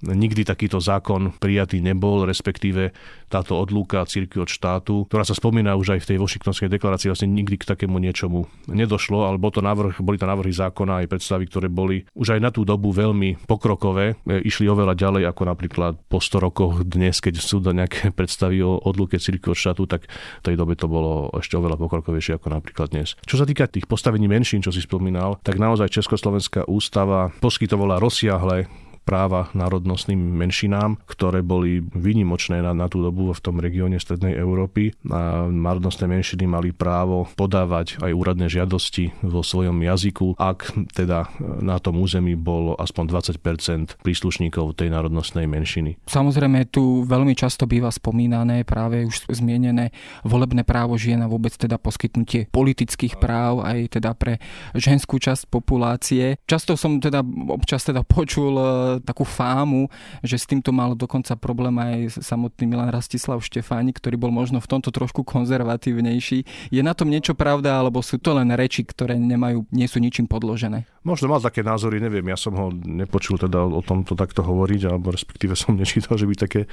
Nikdy 0.04 0.44
takýto 0.44 0.78
zákon 0.78 1.32
prijatý 1.40 1.80
nebol, 1.80 2.28
respektíve 2.28 2.92
táto 3.32 3.56
odlúka 3.58 4.04
círky 4.06 4.38
od 4.38 4.46
štátu, 4.46 5.08
ktorá 5.08 5.26
sa 5.26 5.34
spomína 5.34 5.74
už 5.74 5.98
aj 5.98 6.00
v 6.04 6.08
tej 6.14 6.18
Washingtonskej 6.20 6.68
deklarácii, 6.70 7.10
vlastne 7.10 7.32
nikdy 7.32 7.58
k 7.58 7.66
takému 7.66 7.96
niečomu 7.98 8.46
nedošlo, 8.70 9.26
ale 9.26 9.40
bol 9.40 9.50
to 9.50 9.64
návrh, 9.64 9.98
boli 10.04 10.20
to 10.20 10.28
návrhy 10.28 10.54
zákona 10.54 11.02
aj 11.02 11.10
predstavy, 11.10 11.50
ktoré 11.50 11.66
boli 11.72 12.06
už 12.14 12.38
aj 12.38 12.40
na 12.44 12.54
tú 12.54 12.62
dobu 12.62 12.94
veľmi 12.94 13.48
pokrokové, 13.48 14.14
e, 14.28 14.44
išli 14.44 14.70
oveľa 14.70 14.94
ďalej 14.94 15.22
ako 15.34 15.42
napríklad 15.48 15.98
po 16.06 16.22
100 16.22 16.46
rokoch 16.46 16.74
dnes, 16.86 17.18
keď 17.18 17.34
sú 17.40 17.58
to 17.58 17.74
nejaké 17.74 18.12
predstavy 18.18 18.62
o 18.62 18.78
odluke 18.78 19.18
círky 19.18 19.50
od 19.50 19.58
štátu, 19.58 19.88
tak 19.90 20.06
v 20.06 20.44
tej 20.44 20.54
dobe 20.54 20.78
to 20.78 20.86
bolo 20.86 21.32
ešte 21.34 21.58
oveľa 21.58 21.80
pokrokovejšie 21.80 22.38
ako 22.38 22.54
napríklad 22.54 22.92
dnes. 22.94 23.18
Čo 23.26 23.40
sa 23.40 23.48
týka 23.48 23.66
tých 23.66 23.88
postavení 23.88 24.28
menšín, 24.30 24.62
čo 24.62 24.70
si 24.70 24.84
spomínal, 24.84 25.40
tak 25.42 25.58
naozaj 25.58 25.90
Československá 25.90 26.68
ústava 26.68 27.34
poskytovala 27.42 27.98
rozsiahle 27.98 28.83
práva 29.04 29.52
národnostným 29.52 30.18
menšinám, 30.18 30.98
ktoré 31.04 31.44
boli 31.44 31.84
výnimočné 31.84 32.64
na, 32.64 32.72
na 32.72 32.88
tú 32.88 33.04
dobu 33.04 33.30
v 33.30 33.40
tom 33.44 33.60
regióne 33.60 34.00
Strednej 34.00 34.34
Európy. 34.34 34.96
A 35.12 35.46
národnostné 35.46 36.08
menšiny 36.08 36.48
mali 36.48 36.72
právo 36.72 37.28
podávať 37.36 38.00
aj 38.00 38.12
úradné 38.16 38.48
žiadosti 38.48 39.12
vo 39.20 39.44
svojom 39.44 39.76
jazyku, 39.80 40.40
ak 40.40 40.72
teda 40.96 41.28
na 41.60 41.76
tom 41.78 42.00
území 42.00 42.34
bolo 42.34 42.74
aspoň 42.80 43.04
20% 43.12 44.00
príslušníkov 44.00 44.80
tej 44.80 44.88
národnostnej 44.90 45.44
menšiny. 45.44 46.00
Samozrejme, 46.08 46.72
tu 46.72 47.04
veľmi 47.04 47.36
často 47.36 47.68
býva 47.68 47.92
spomínané 47.92 48.64
práve 48.64 49.04
už 49.04 49.28
zmienené 49.30 49.92
volebné 50.24 50.64
právo 50.64 50.96
žien 50.96 51.20
a 51.20 51.30
vôbec 51.30 51.52
teda 51.54 51.76
poskytnutie 51.76 52.48
politických 52.48 53.20
práv 53.20 53.60
aj 53.60 54.00
teda 54.00 54.16
pre 54.16 54.40
ženskú 54.72 55.20
časť 55.20 55.50
populácie. 55.50 56.40
Často 56.48 56.74
som 56.74 56.98
teda 56.98 57.20
občas 57.52 57.84
teda 57.84 58.02
počul 58.02 58.54
e, 58.56 58.64
takú 59.02 59.26
fámu, 59.26 59.88
že 60.20 60.38
s 60.38 60.46
týmto 60.46 60.70
mal 60.70 60.92
dokonca 60.94 61.34
problém 61.38 61.74
aj 61.80 62.20
samotný 62.22 62.70
Milan 62.70 62.90
Rastislav 62.90 63.42
Štefáni, 63.42 63.94
ktorý 63.94 64.18
bol 64.18 64.30
možno 64.30 64.58
v 64.62 64.70
tomto 64.70 64.92
trošku 64.92 65.22
konzervatívnejší. 65.22 66.70
Je 66.70 66.82
na 66.82 66.92
tom 66.92 67.10
niečo 67.10 67.32
pravda, 67.34 67.78
alebo 67.80 68.04
sú 68.04 68.20
to 68.20 68.34
len 68.36 68.52
reči, 68.54 68.84
ktoré 68.86 69.18
nemajú, 69.18 69.66
nie 69.74 69.86
sú 69.88 69.98
ničím 69.98 70.26
podložené? 70.30 70.86
Možno 71.04 71.28
mal 71.28 71.44
také 71.44 71.60
názory, 71.60 72.00
neviem, 72.00 72.24
ja 72.32 72.38
som 72.40 72.56
ho 72.56 72.72
nepočul 72.72 73.36
teda 73.36 73.60
o 73.60 73.84
tomto 73.84 74.16
takto 74.16 74.40
hovoriť, 74.40 74.88
alebo 74.88 75.12
respektíve 75.12 75.52
som 75.52 75.76
nečítal, 75.80 76.16
že 76.16 76.24
by 76.24 76.34
také, 76.34 76.64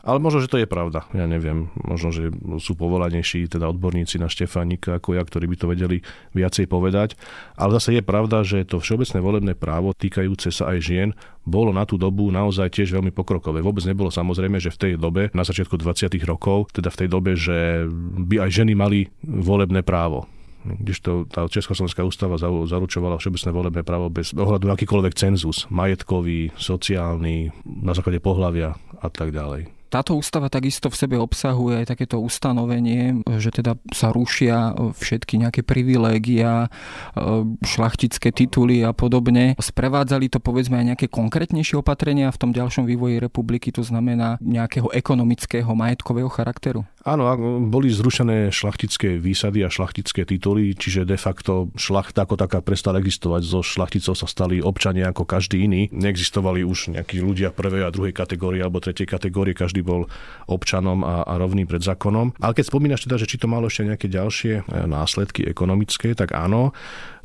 ale 0.00 0.16
možno, 0.16 0.40
že 0.40 0.48
to 0.48 0.56
je 0.56 0.64
pravda, 0.64 1.04
ja 1.12 1.28
neviem, 1.28 1.68
možno, 1.76 2.08
že 2.08 2.32
sú 2.64 2.72
povolanejší 2.80 3.44
teda 3.52 3.68
odborníci 3.68 4.16
na 4.16 4.32
Štefánika 4.32 4.96
ako 4.96 5.20
ja, 5.20 5.22
ktorí 5.22 5.44
by 5.52 5.56
to 5.60 5.66
vedeli 5.68 5.96
viacej 6.32 6.64
povedať, 6.64 7.20
ale 7.60 7.76
zase 7.76 8.00
je 8.00 8.02
pravda, 8.02 8.40
že 8.40 8.64
to 8.64 8.80
všeobecné 8.80 9.18
volebné 9.20 9.52
právo 9.52 9.92
týkajúce 9.92 10.48
sa 10.48 10.72
aj 10.72 10.78
žien 10.80 11.08
bolo 11.44 11.70
na 11.70 11.84
tú 11.84 12.00
dobu 12.00 12.32
naozaj 12.32 12.72
tiež 12.72 12.96
veľmi 12.96 13.12
pokrokové. 13.12 13.60
Vôbec 13.60 13.84
nebolo 13.84 14.08
samozrejme, 14.08 14.56
že 14.58 14.72
v 14.72 14.80
tej 14.80 14.92
dobe, 14.96 15.28
na 15.36 15.44
začiatku 15.44 15.76
20. 15.76 16.08
rokov, 16.24 16.72
teda 16.72 16.88
v 16.88 16.98
tej 17.04 17.08
dobe, 17.08 17.32
že 17.36 17.84
by 18.28 18.48
aj 18.48 18.50
ženy 18.50 18.72
mali 18.72 19.12
volebné 19.22 19.84
právo 19.84 20.26
kdežto 20.64 21.28
tá 21.28 21.44
Československá 21.44 22.00
ústava 22.08 22.40
zaručovala 22.40 23.20
všeobecné 23.20 23.50
volebné 23.52 23.82
právo 23.84 24.08
bez 24.08 24.32
ohľadu 24.32 24.64
na 24.64 24.74
akýkoľvek 24.74 25.12
cenzus, 25.12 25.68
majetkový, 25.68 26.56
sociálny, 26.56 27.52
na 27.84 27.92
základe 27.92 28.24
pohľavia 28.24 28.72
a 28.96 29.08
tak 29.12 29.36
ďalej. 29.36 29.83
Táto 29.94 30.18
ústava 30.18 30.50
takisto 30.50 30.90
v 30.90 30.98
sebe 30.98 31.14
obsahuje 31.22 31.86
aj 31.86 31.94
takéto 31.94 32.18
ustanovenie, 32.18 33.22
že 33.38 33.54
teda 33.54 33.78
sa 33.94 34.10
rušia 34.10 34.74
všetky 34.74 35.38
nejaké 35.38 35.62
privilégia, 35.62 36.66
šlachtické 37.62 38.34
tituly 38.34 38.82
a 38.82 38.90
podobne. 38.90 39.54
Sprevádzali 39.54 40.34
to 40.34 40.42
povedzme 40.42 40.82
aj 40.82 40.86
nejaké 40.90 41.06
konkrétnejšie 41.06 41.78
opatrenia 41.78 42.34
v 42.34 42.40
tom 42.42 42.50
ďalšom 42.50 42.90
vývoji 42.90 43.22
republiky, 43.22 43.70
to 43.70 43.86
znamená 43.86 44.34
nejakého 44.42 44.90
ekonomického, 44.90 45.70
majetkového 45.70 46.26
charakteru? 46.26 46.82
Áno, 47.04 47.28
boli 47.68 47.92
zrušené 47.92 48.48
šlachtické 48.48 49.20
výsady 49.20 49.60
a 49.60 49.68
šlachtické 49.68 50.24
tituly, 50.24 50.72
čiže 50.72 51.04
de 51.04 51.20
facto 51.20 51.68
šlachta 51.76 52.24
ako 52.24 52.40
taká 52.40 52.64
prestala 52.64 52.96
existovať. 52.96 53.44
Zo 53.44 53.60
šlachticov 53.60 54.16
sa 54.16 54.24
stali 54.24 54.64
občania 54.64 55.12
ako 55.12 55.28
každý 55.28 55.68
iný. 55.68 55.92
Neexistovali 55.92 56.64
už 56.64 56.96
nejakí 56.96 57.20
ľudia 57.20 57.52
prvej 57.52 57.84
a 57.84 57.92
druhej 57.92 58.16
kategórie 58.16 58.64
alebo 58.64 58.80
tretej 58.80 59.04
kategórie, 59.04 59.52
každý 59.52 59.84
bol 59.84 60.08
občanom 60.48 61.04
a, 61.04 61.28
a 61.28 61.36
rovný 61.36 61.68
pred 61.68 61.84
zákonom. 61.84 62.40
Ale 62.40 62.56
keď 62.56 62.72
spomínaš 62.72 63.04
teda, 63.04 63.20
že 63.20 63.28
či 63.28 63.36
to 63.36 63.52
malo 63.52 63.68
ešte 63.68 63.84
nejaké 63.84 64.08
ďalšie 64.08 64.64
e, 64.64 64.88
následky 64.88 65.44
ekonomické, 65.44 66.16
tak 66.16 66.32
áno, 66.32 66.72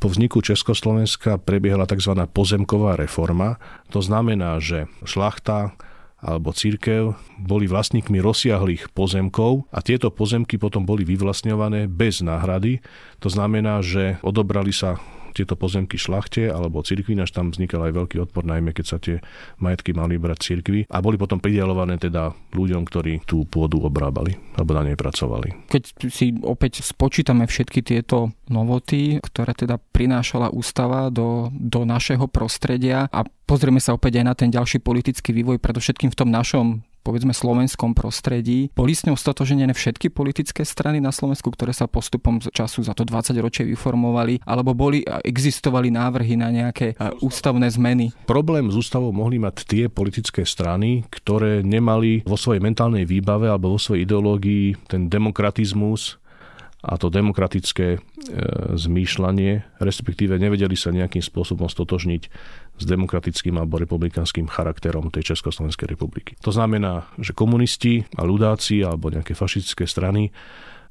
po 0.03 0.11
vzniku 0.11 0.43
Československa 0.43 1.39
prebiehala 1.39 1.87
tzv. 1.87 2.19
pozemková 2.27 2.99
reforma. 2.99 3.55
To 3.95 4.03
znamená, 4.03 4.59
že 4.59 4.91
šlachta 5.07 5.71
alebo 6.19 6.51
církev 6.51 7.15
boli 7.39 7.65
vlastníkmi 7.67 8.19
rozsiahlých 8.19 8.91
pozemkov 8.91 9.67
a 9.71 9.79
tieto 9.79 10.11
pozemky 10.11 10.59
potom 10.59 10.83
boli 10.83 11.07
vyvlastňované 11.07 11.87
bez 11.87 12.19
náhrady. 12.19 12.83
To 13.23 13.31
znamená, 13.31 13.79
že 13.79 14.19
odobrali 14.23 14.75
sa 14.75 14.99
tieto 15.33 15.53
pozemky 15.59 15.95
šlachte 15.95 16.49
alebo 16.49 16.81
cirkvi, 16.81 17.17
až 17.19 17.35
tam 17.35 17.51
vznikal 17.51 17.89
aj 17.89 17.93
veľký 17.95 18.17
odpor, 18.29 18.45
najmä 18.45 18.71
keď 18.73 18.85
sa 18.85 18.97
tie 18.97 19.21
majetky 19.59 19.95
mali 19.95 20.15
brať 20.15 20.39
cirkvi 20.39 20.85
a 20.89 20.97
boli 20.99 21.15
potom 21.19 21.41
pridelované 21.41 21.99
teda 21.99 22.33
ľuďom, 22.53 22.83
ktorí 22.85 23.25
tú 23.25 23.45
pôdu 23.45 23.81
obrábali 23.83 24.37
alebo 24.55 24.71
na 24.75 24.87
nej 24.87 24.97
pracovali. 24.97 25.71
Keď 25.71 25.83
si 26.09 26.33
opäť 26.43 26.81
spočítame 26.83 27.45
všetky 27.45 27.83
tieto 27.85 28.33
novoty, 28.49 29.21
ktoré 29.21 29.53
teda 29.53 29.77
prinášala 29.77 30.51
ústava 30.51 31.13
do, 31.13 31.53
do 31.53 31.85
našeho 31.85 32.25
prostredia 32.27 33.07
a 33.09 33.25
pozrieme 33.49 33.81
sa 33.81 33.95
opäť 33.97 34.21
aj 34.21 34.25
na 34.25 34.33
ten 34.35 34.49
ďalší 34.49 34.81
politický 34.81 35.33
vývoj, 35.33 35.61
predovšetkým 35.61 36.13
v 36.13 36.19
tom 36.19 36.29
našom 36.29 36.81
povedzme 37.01 37.31
slovenskom 37.33 37.95
prostredí. 37.95 38.69
Boli 38.75 38.93
s 38.93 39.05
ňou 39.07 39.15
stotožené 39.15 39.71
všetky 39.73 40.11
politické 40.11 40.65
strany 40.65 41.01
na 41.01 41.13
Slovensku, 41.13 41.49
ktoré 41.53 41.73
sa 41.73 41.89
postupom 41.89 42.39
času 42.39 42.85
za 42.85 42.93
to 42.93 43.05
20 43.05 43.35
ročie 43.41 43.65
vyformovali, 43.65 44.43
alebo 44.45 44.77
boli 44.77 45.01
existovali 45.05 45.89
návrhy 45.93 46.35
na 46.39 46.49
nejaké 46.49 46.95
ústavné 47.23 47.69
zmeny? 47.69 48.11
Problém 48.25 48.69
s 48.69 48.75
ústavou 48.77 49.09
mohli 49.13 49.37
mať 49.41 49.65
tie 49.65 49.85
politické 49.89 50.45
strany, 50.45 51.05
ktoré 51.09 51.65
nemali 51.65 52.21
vo 52.25 52.37
svojej 52.37 52.61
mentálnej 52.61 53.05
výbave 53.05 53.49
alebo 53.49 53.75
vo 53.75 53.79
svojej 53.81 54.05
ideológii 54.05 54.89
ten 54.89 55.11
demokratizmus, 55.11 56.21
a 56.79 56.95
to 56.95 57.11
demokratické 57.11 57.87
e, 57.95 57.99
zmýšľanie, 58.79 59.83
respektíve 59.83 60.39
nevedeli 60.39 60.79
sa 60.79 60.95
nejakým 60.95 61.19
spôsobom 61.19 61.67
stotožniť 61.67 62.23
s 62.79 62.83
demokratickým 62.87 63.59
alebo 63.59 63.75
republikánskym 63.83 64.47
charakterom 64.47 65.11
tej 65.11 65.35
Československej 65.35 65.91
republiky. 65.91 66.39
To 66.39 66.55
znamená, 66.55 67.11
že 67.19 67.35
komunisti 67.35 68.07
a 68.15 68.23
ľudáci 68.23 68.79
alebo 68.79 69.11
nejaké 69.11 69.35
fašistické 69.35 69.83
strany 69.83 70.31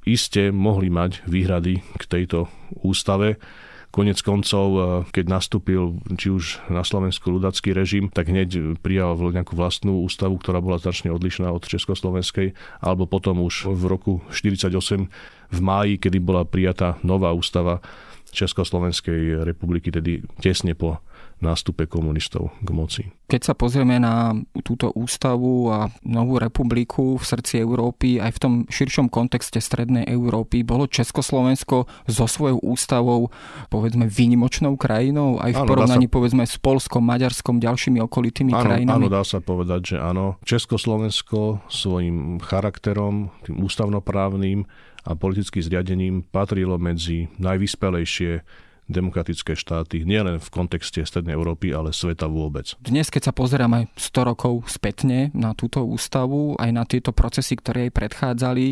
iste 0.04 0.52
mohli 0.52 0.92
mať 0.92 1.24
výhrady 1.24 1.80
k 1.80 2.02
tejto 2.04 2.52
ústave, 2.84 3.40
Konec 3.88 4.20
koncov, 4.20 4.66
e, 4.76 4.80
keď 5.10 5.24
nastúpil 5.32 5.96
či 6.20 6.28
už 6.28 6.60
na 6.68 6.84
Slovensku 6.84 7.32
ľudacký 7.32 7.72
režim, 7.72 8.12
tak 8.12 8.28
hneď 8.28 8.76
prijal 8.84 9.16
nejakú 9.16 9.56
vlastnú 9.56 10.04
ústavu, 10.04 10.36
ktorá 10.36 10.60
bola 10.60 10.76
značne 10.76 11.08
odlišná 11.08 11.48
od 11.48 11.64
Československej, 11.64 12.52
alebo 12.84 13.08
potom 13.08 13.40
už 13.40 13.72
v 13.72 13.82
roku 13.88 14.12
1948 14.28 15.08
v 15.48 15.60
máji, 15.64 15.96
kedy 15.96 16.18
bola 16.20 16.44
prijatá 16.44 17.00
nová 17.00 17.32
ústava 17.32 17.80
Československej 18.28 19.40
republiky, 19.40 19.88
tedy 19.88 20.20
tesne 20.44 20.76
po 20.76 21.00
nástupe 21.38 21.86
komunistov 21.86 22.50
k 22.62 22.68
moci. 22.74 23.02
Keď 23.28 23.40
sa 23.44 23.54
pozrieme 23.54 24.00
na 24.00 24.32
túto 24.64 24.90
ústavu 24.96 25.68
a 25.68 25.92
novú 26.02 26.40
republiku 26.40 27.20
v 27.20 27.24
srdci 27.24 27.60
Európy, 27.60 28.18
aj 28.18 28.32
v 28.34 28.40
tom 28.40 28.54
širšom 28.66 29.12
kontexte 29.12 29.60
Strednej 29.60 30.08
Európy, 30.08 30.64
bolo 30.64 30.88
Československo 30.88 31.86
so 32.08 32.24
svojou 32.24 32.58
ústavou 32.64 33.28
povedzme 33.68 34.08
výnimočnou 34.08 34.74
krajinou, 34.80 35.38
aj 35.38 35.52
v 35.54 35.60
áno, 35.62 35.68
porovnaní 35.68 36.06
sa... 36.08 36.14
povedzme 36.16 36.44
s 36.48 36.56
Polskom, 36.56 37.04
Maďarskom, 37.04 37.60
ďalšími 37.60 38.00
okolitými 38.00 38.52
áno, 38.56 38.62
krajinami? 38.64 39.06
Áno, 39.06 39.12
dá 39.12 39.22
sa 39.22 39.38
povedať, 39.44 39.94
že 39.94 39.96
áno. 40.00 40.40
Československo 40.42 41.68
svojim 41.68 42.40
charakterom, 42.40 43.30
tým 43.44 43.60
ústavnoprávnym 43.62 44.64
a 45.08 45.16
politickým 45.16 45.62
zriadením 45.64 46.14
patrilo 46.26 46.76
medzi 46.76 47.32
najvyspelejšie 47.40 48.66
demokratické 48.88 49.52
štáty, 49.52 50.02
nielen 50.02 50.40
v 50.40 50.48
kontexte 50.48 51.04
Strednej 51.04 51.36
Európy, 51.36 51.70
ale 51.76 51.92
sveta 51.92 52.26
vôbec. 52.26 52.72
Dnes, 52.80 53.12
keď 53.12 53.30
sa 53.30 53.32
pozeráme 53.36 53.92
100 53.94 54.30
rokov 54.34 54.64
spätne 54.66 55.28
na 55.36 55.52
túto 55.52 55.84
ústavu, 55.84 56.56
aj 56.56 56.70
na 56.72 56.88
tieto 56.88 57.12
procesy, 57.12 57.54
ktoré 57.60 57.88
jej 57.88 57.92
predchádzali, 57.92 58.66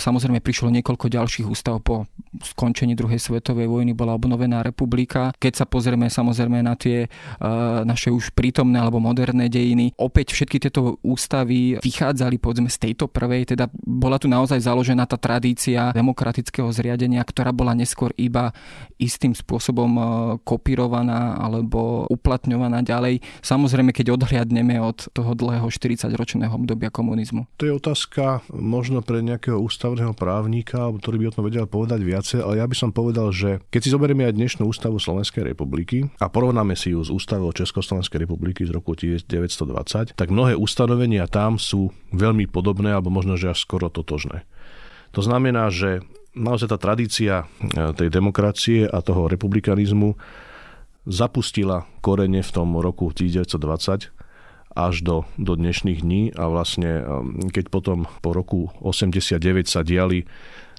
samozrejme 0.00 0.40
prišlo 0.40 0.72
niekoľko 0.72 1.06
ďalších 1.12 1.46
ústav 1.46 1.84
po 1.84 2.08
skončení 2.42 2.98
druhej 2.98 3.20
svetovej 3.20 3.68
vojny, 3.68 3.92
bola 3.94 4.14
obnovená 4.14 4.62
republika. 4.62 5.30
Keď 5.36 5.64
sa 5.64 5.66
pozrieme 5.68 6.10
samozrejme 6.10 6.64
na 6.64 6.74
tie 6.74 7.06
uh, 7.06 7.84
naše 7.84 8.10
už 8.10 8.32
prítomné 8.34 8.78
alebo 8.78 8.98
moderné 8.98 9.46
dejiny, 9.46 9.94
opäť 9.98 10.34
všetky 10.34 10.58
tieto 10.58 10.96
ústavy 11.04 11.78
vychádzali 11.78 12.40
povedzme 12.40 12.70
z 12.72 12.90
tejto 12.90 13.06
prvej, 13.10 13.54
teda 13.54 13.70
bola 13.74 14.16
tu 14.16 14.26
naozaj 14.26 14.58
založená 14.62 15.06
tá 15.06 15.20
tradícia 15.20 15.90
demokratického 15.92 16.70
zriadenia, 16.70 17.22
ktorá 17.22 17.54
bola 17.54 17.74
neskôr 17.74 18.10
iba 18.16 18.50
istým 18.98 19.34
spôsobom 19.36 19.78
spôsobom 19.78 19.92
e, 19.96 20.02
kopírovaná 20.42 21.36
alebo 21.36 22.06
uplatňovaná 22.08 22.80
ďalej. 22.86 23.20
Samozrejme, 23.42 23.90
keď 23.92 24.14
odhliadneme 24.14 24.80
od 24.80 25.10
toho 25.12 25.34
dlhého 25.34 25.68
40-ročného 25.68 26.54
obdobia 26.54 26.88
komunizmu. 26.88 27.44
To 27.58 27.64
je 27.66 27.74
otázka 27.74 28.46
možno 28.54 29.04
pre 29.04 29.20
nejakého 29.20 29.58
ústavného 29.58 30.14
právnika, 30.14 30.88
ktorý 30.88 31.16
by 31.20 31.26
o 31.28 31.34
tom 31.34 31.44
vedel 31.44 31.66
povedať 31.66 32.00
viacej, 32.28 32.44
ale 32.44 32.60
ja 32.60 32.66
by 32.68 32.76
som 32.76 32.90
povedal, 32.92 33.32
že 33.32 33.64
keď 33.72 33.80
si 33.80 33.90
zoberieme 33.92 34.28
aj 34.28 34.36
dnešnú 34.36 34.68
ústavu 34.68 35.00
Slovenskej 35.00 35.48
republiky 35.48 36.12
a 36.20 36.28
porovnáme 36.28 36.76
si 36.76 36.92
ju 36.92 37.00
s 37.00 37.08
ústavou 37.08 37.48
Československej 37.56 38.28
republiky 38.28 38.68
z 38.68 38.70
roku 38.76 38.92
1920, 38.92 40.12
tak 40.12 40.28
mnohé 40.28 40.52
ustanovenia 40.52 41.24
tam 41.24 41.56
sú 41.56 41.88
veľmi 42.12 42.44
podobné 42.52 42.92
alebo 42.92 43.08
možno, 43.08 43.40
že 43.40 43.56
až 43.56 43.64
skoro 43.64 43.88
totožné. 43.88 44.44
To 45.16 45.24
znamená, 45.24 45.72
že 45.72 46.04
naozaj 46.36 46.68
tá 46.68 46.76
tradícia 46.76 47.48
e, 47.48 47.96
tej 47.96 48.12
demokracie 48.12 48.84
a 48.84 49.00
toho 49.00 49.24
republikanizmu 49.32 50.20
zapustila 51.08 51.88
korene 52.04 52.44
v 52.44 52.50
tom 52.52 52.76
roku 52.76 53.08
1920 53.08 54.12
až 54.76 54.94
do, 55.00 55.24
do 55.40 55.56
dnešných 55.56 56.04
dní 56.04 56.22
a 56.36 56.46
vlastne 56.52 57.02
keď 57.50 57.72
potom 57.72 58.04
po 58.20 58.30
roku 58.36 58.68
89 58.84 59.64
sa 59.64 59.80
diali 59.80 60.28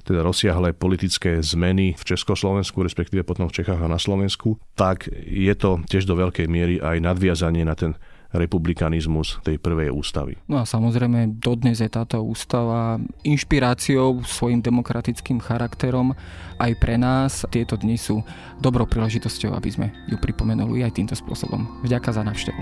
teda 0.09 0.25
rozsiahle 0.25 0.73
politické 0.73 1.37
zmeny 1.45 1.93
v 1.93 2.03
Československu, 2.03 2.81
respektíve 2.81 3.21
potom 3.21 3.45
v 3.45 3.61
Čechách 3.61 3.77
a 3.77 3.85
na 3.85 4.01
Slovensku, 4.01 4.57
tak 4.73 5.05
je 5.29 5.53
to 5.53 5.85
tiež 5.85 6.09
do 6.09 6.17
veľkej 6.17 6.49
miery 6.49 6.81
aj 6.81 6.97
nadviazanie 6.97 7.61
na 7.61 7.77
ten 7.77 7.93
republikanizmus 8.29 9.41
tej 9.41 9.57
prvej 9.57 9.89
ústavy. 9.89 10.37
No 10.45 10.61
a 10.61 10.65
samozrejme 10.65 11.41
dodnes 11.41 11.81
je 11.81 11.89
táto 11.89 12.21
ústava 12.21 13.01
inšpiráciou 13.25 14.21
svojim 14.21 14.61
demokratickým 14.61 15.41
charakterom 15.41 16.13
aj 16.61 16.71
pre 16.77 17.01
nás. 17.01 17.41
Tieto 17.49 17.73
dni 17.73 17.97
sú 17.97 18.21
dobrou 18.61 18.85
príležitosťou, 18.85 19.57
aby 19.57 19.69
sme 19.73 19.87
ju 20.05 20.17
pripomenuli 20.21 20.85
aj 20.85 21.01
týmto 21.01 21.17
spôsobom. 21.17 21.81
Vďaka 21.81 22.09
za 22.13 22.21
návštevu. 22.21 22.61